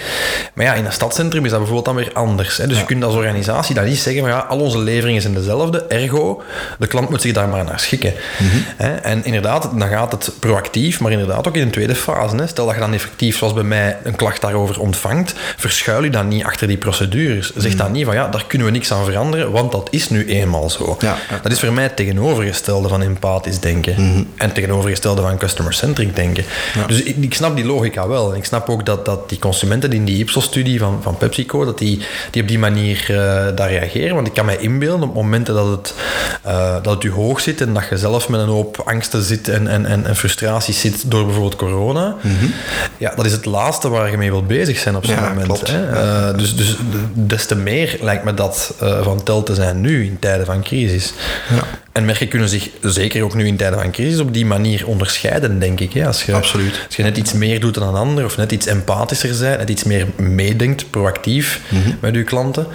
[0.53, 2.57] Maar ja, in een stadcentrum is dat bijvoorbeeld dan weer anders.
[2.57, 2.67] Hè?
[2.67, 5.85] Dus je kunt als organisatie dan niet zeggen van ja, al onze leveringen zijn dezelfde,
[5.87, 6.41] ergo,
[6.79, 8.13] de klant moet zich daar maar naar schikken.
[9.01, 12.47] En inderdaad, dan gaat het proactief, maar inderdaad ook in een tweede fase.
[12.47, 16.27] Stel dat je dan effectief, zoals bij mij, een klacht daarover ontvangt, verschuil je dan
[16.27, 17.51] niet achter die procedures.
[17.55, 20.25] Zeg dan niet van ja, daar kunnen we niks aan veranderen, want dat is nu
[20.25, 20.97] eenmaal zo.
[21.41, 23.93] Dat is voor mij het tegenovergestelde van empathisch denken.
[23.97, 24.23] Mhm.
[24.35, 26.43] En tegenovergestelde van customer-centric denken.
[26.87, 28.35] Dus ik, ik, snap die logica wel.
[28.35, 32.05] Ik snap ook dat, dat die consumenten in die Ipsos-studie van, van PepsiCo, dat die,
[32.31, 33.17] die op die manier uh,
[33.55, 34.15] daar reageren.
[34.15, 35.93] Want ik kan mij inbeelden op momenten dat het,
[36.47, 39.47] uh, dat het u hoog zit en dat je zelf met een hoop angsten zit
[39.47, 42.15] en, en, en, en frustraties zit door bijvoorbeeld corona.
[42.21, 42.45] Mhm.
[42.97, 45.67] Ja, dat is het laatste waar je mee wilt bezig zijn op zo'n moment.
[45.67, 45.91] Hè?
[45.91, 46.77] Uh, dus, dus
[47.13, 51.13] des te meer lijkt me dat van tel te zijn nu in tijden van crisis.
[51.49, 51.63] Ja.
[51.91, 55.59] En merken kunnen zich zeker ook nu in tijden van crisis op die manier onderscheiden,
[55.59, 55.93] denk ik.
[55.93, 56.07] Hè?
[56.07, 56.83] Als, je, Absoluut.
[56.87, 59.69] als je net iets meer doet dan een ander, of net iets empathischer bent, net
[59.69, 61.89] iets meer meedenkt, proactief mhm.
[61.99, 62.67] met je klanten,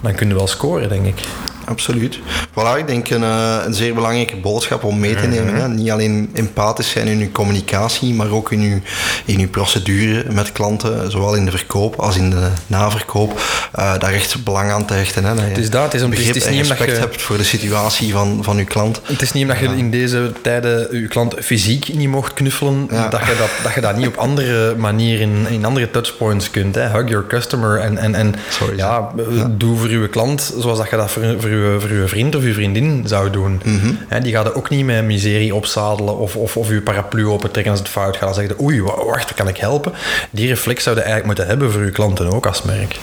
[0.00, 1.22] dan kun je wel scoren, denk ik
[1.64, 2.18] absoluut.
[2.50, 5.52] Voilà, ik denk een, eh, een zeer belangrijke boodschap om mee te nemen.
[5.52, 5.62] Mhm.
[5.62, 5.68] hè.
[5.68, 8.80] Niet alleen empathisch zijn in uw communicatie, maar ook in uw,
[9.24, 13.40] in uw procedure met klanten, zowel in de verkoop als in de naverkoop,
[13.78, 15.24] uh, daar echt belang aan te hechten.
[15.24, 15.34] Hè.
[15.34, 17.44] Dat het is dat, het is, om, het is, niet respect je, hebt voor de
[17.44, 19.00] situatie van, van uw klant.
[19.02, 23.20] Het is niet omdat je in deze tijden uw klant fysiek niet mocht knuffelen, dat,
[23.26, 26.74] je dat, dat je dat niet op andere manieren, in andere touchpoints kunt.
[26.74, 26.88] Hè.
[26.88, 28.34] Hug your customer en, en, en
[28.76, 29.12] ja,
[29.50, 32.42] doe voor uw klant zoals dat je dat voor, voor uw, voor uw vriend of
[32.42, 33.60] uw vriendin zou doen.
[33.64, 34.22] Mhm.
[34.22, 37.88] die gaat ook niet met miserie opzadelen of, of, of uw paraplu opentrekken als het
[37.88, 38.34] fout gaat.
[38.34, 39.92] Dan zeggen oei, wacht, kan ik helpen?
[40.30, 42.98] Die reflex zouden eigenlijk moeten hebben voor uw klanten ook als merk.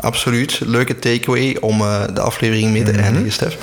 [0.00, 0.60] Absoluut.
[0.64, 3.56] Leuke takeaway om uh, de aflevering mee te mm eindigen, Stef.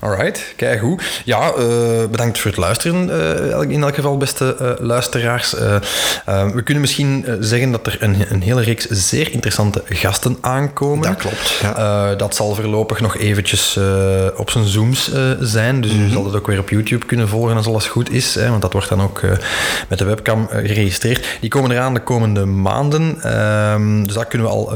[0.00, 0.98] Alright, kijk hoe.
[1.24, 1.64] Ja, uh,
[2.10, 3.08] bedankt voor het luisteren.
[3.08, 5.52] Uh, in elk geval, beste luisteraars.
[6.54, 11.08] we kunnen misschien zeggen dat er een, een hele reeks zeer interessante gasten aankomen.
[11.08, 11.58] Dat klopt.
[11.62, 12.14] Ja.
[12.14, 13.78] dat zal voorlopig nog eventjes
[14.36, 15.10] op zijn zooms
[15.40, 15.80] zijn.
[15.80, 16.04] Dus mm -hmm.
[16.04, 16.14] u mhm.
[16.14, 18.34] zal het ook weer op YouTube kunnen volgen als alles goed is.
[18.34, 19.20] Hè, want dat wordt dan ook
[19.88, 21.26] met de webcam geregistreerd.
[21.40, 23.22] Die komen eraan de komende maanden.
[23.22, 24.72] Ehm, dus daar kunnen we al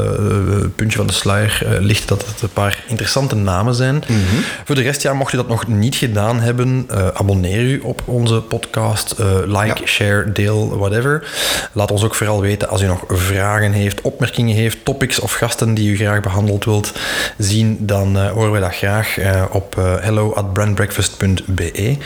[0.76, 3.94] puntje van de sluier lichten dat het een paar interessante namen zijn.
[3.94, 4.44] Mm -hmm.
[4.64, 8.40] Voor de rest, ja, mocht u dat nog niet gedaan hebben, abonneer u op onze
[8.40, 9.14] podcast.
[9.46, 9.86] like, ja.
[9.86, 11.30] share, deel, whatever.
[11.72, 15.74] Laat ons ook vooral weten als u nog vragen heeft, opmerkingen heeft, topics of gasten
[15.74, 16.92] die u graag behandeld wilt
[17.38, 17.76] zien.
[17.80, 19.16] Dan horen we dat graag
[19.50, 21.96] op hello at brandbreakfast.be.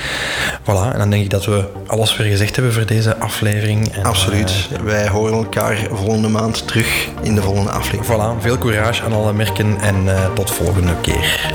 [0.63, 3.93] Voilà, en dan denk ik dat we alles weer gezegd hebben voor deze aflevering.
[3.93, 4.69] En, Absoluut.
[4.85, 8.05] Wij horen elkaar volgende maand terug in de volgende aflevering.
[8.07, 11.55] Voilà, veel courage aan alle merken en tot volgende keer.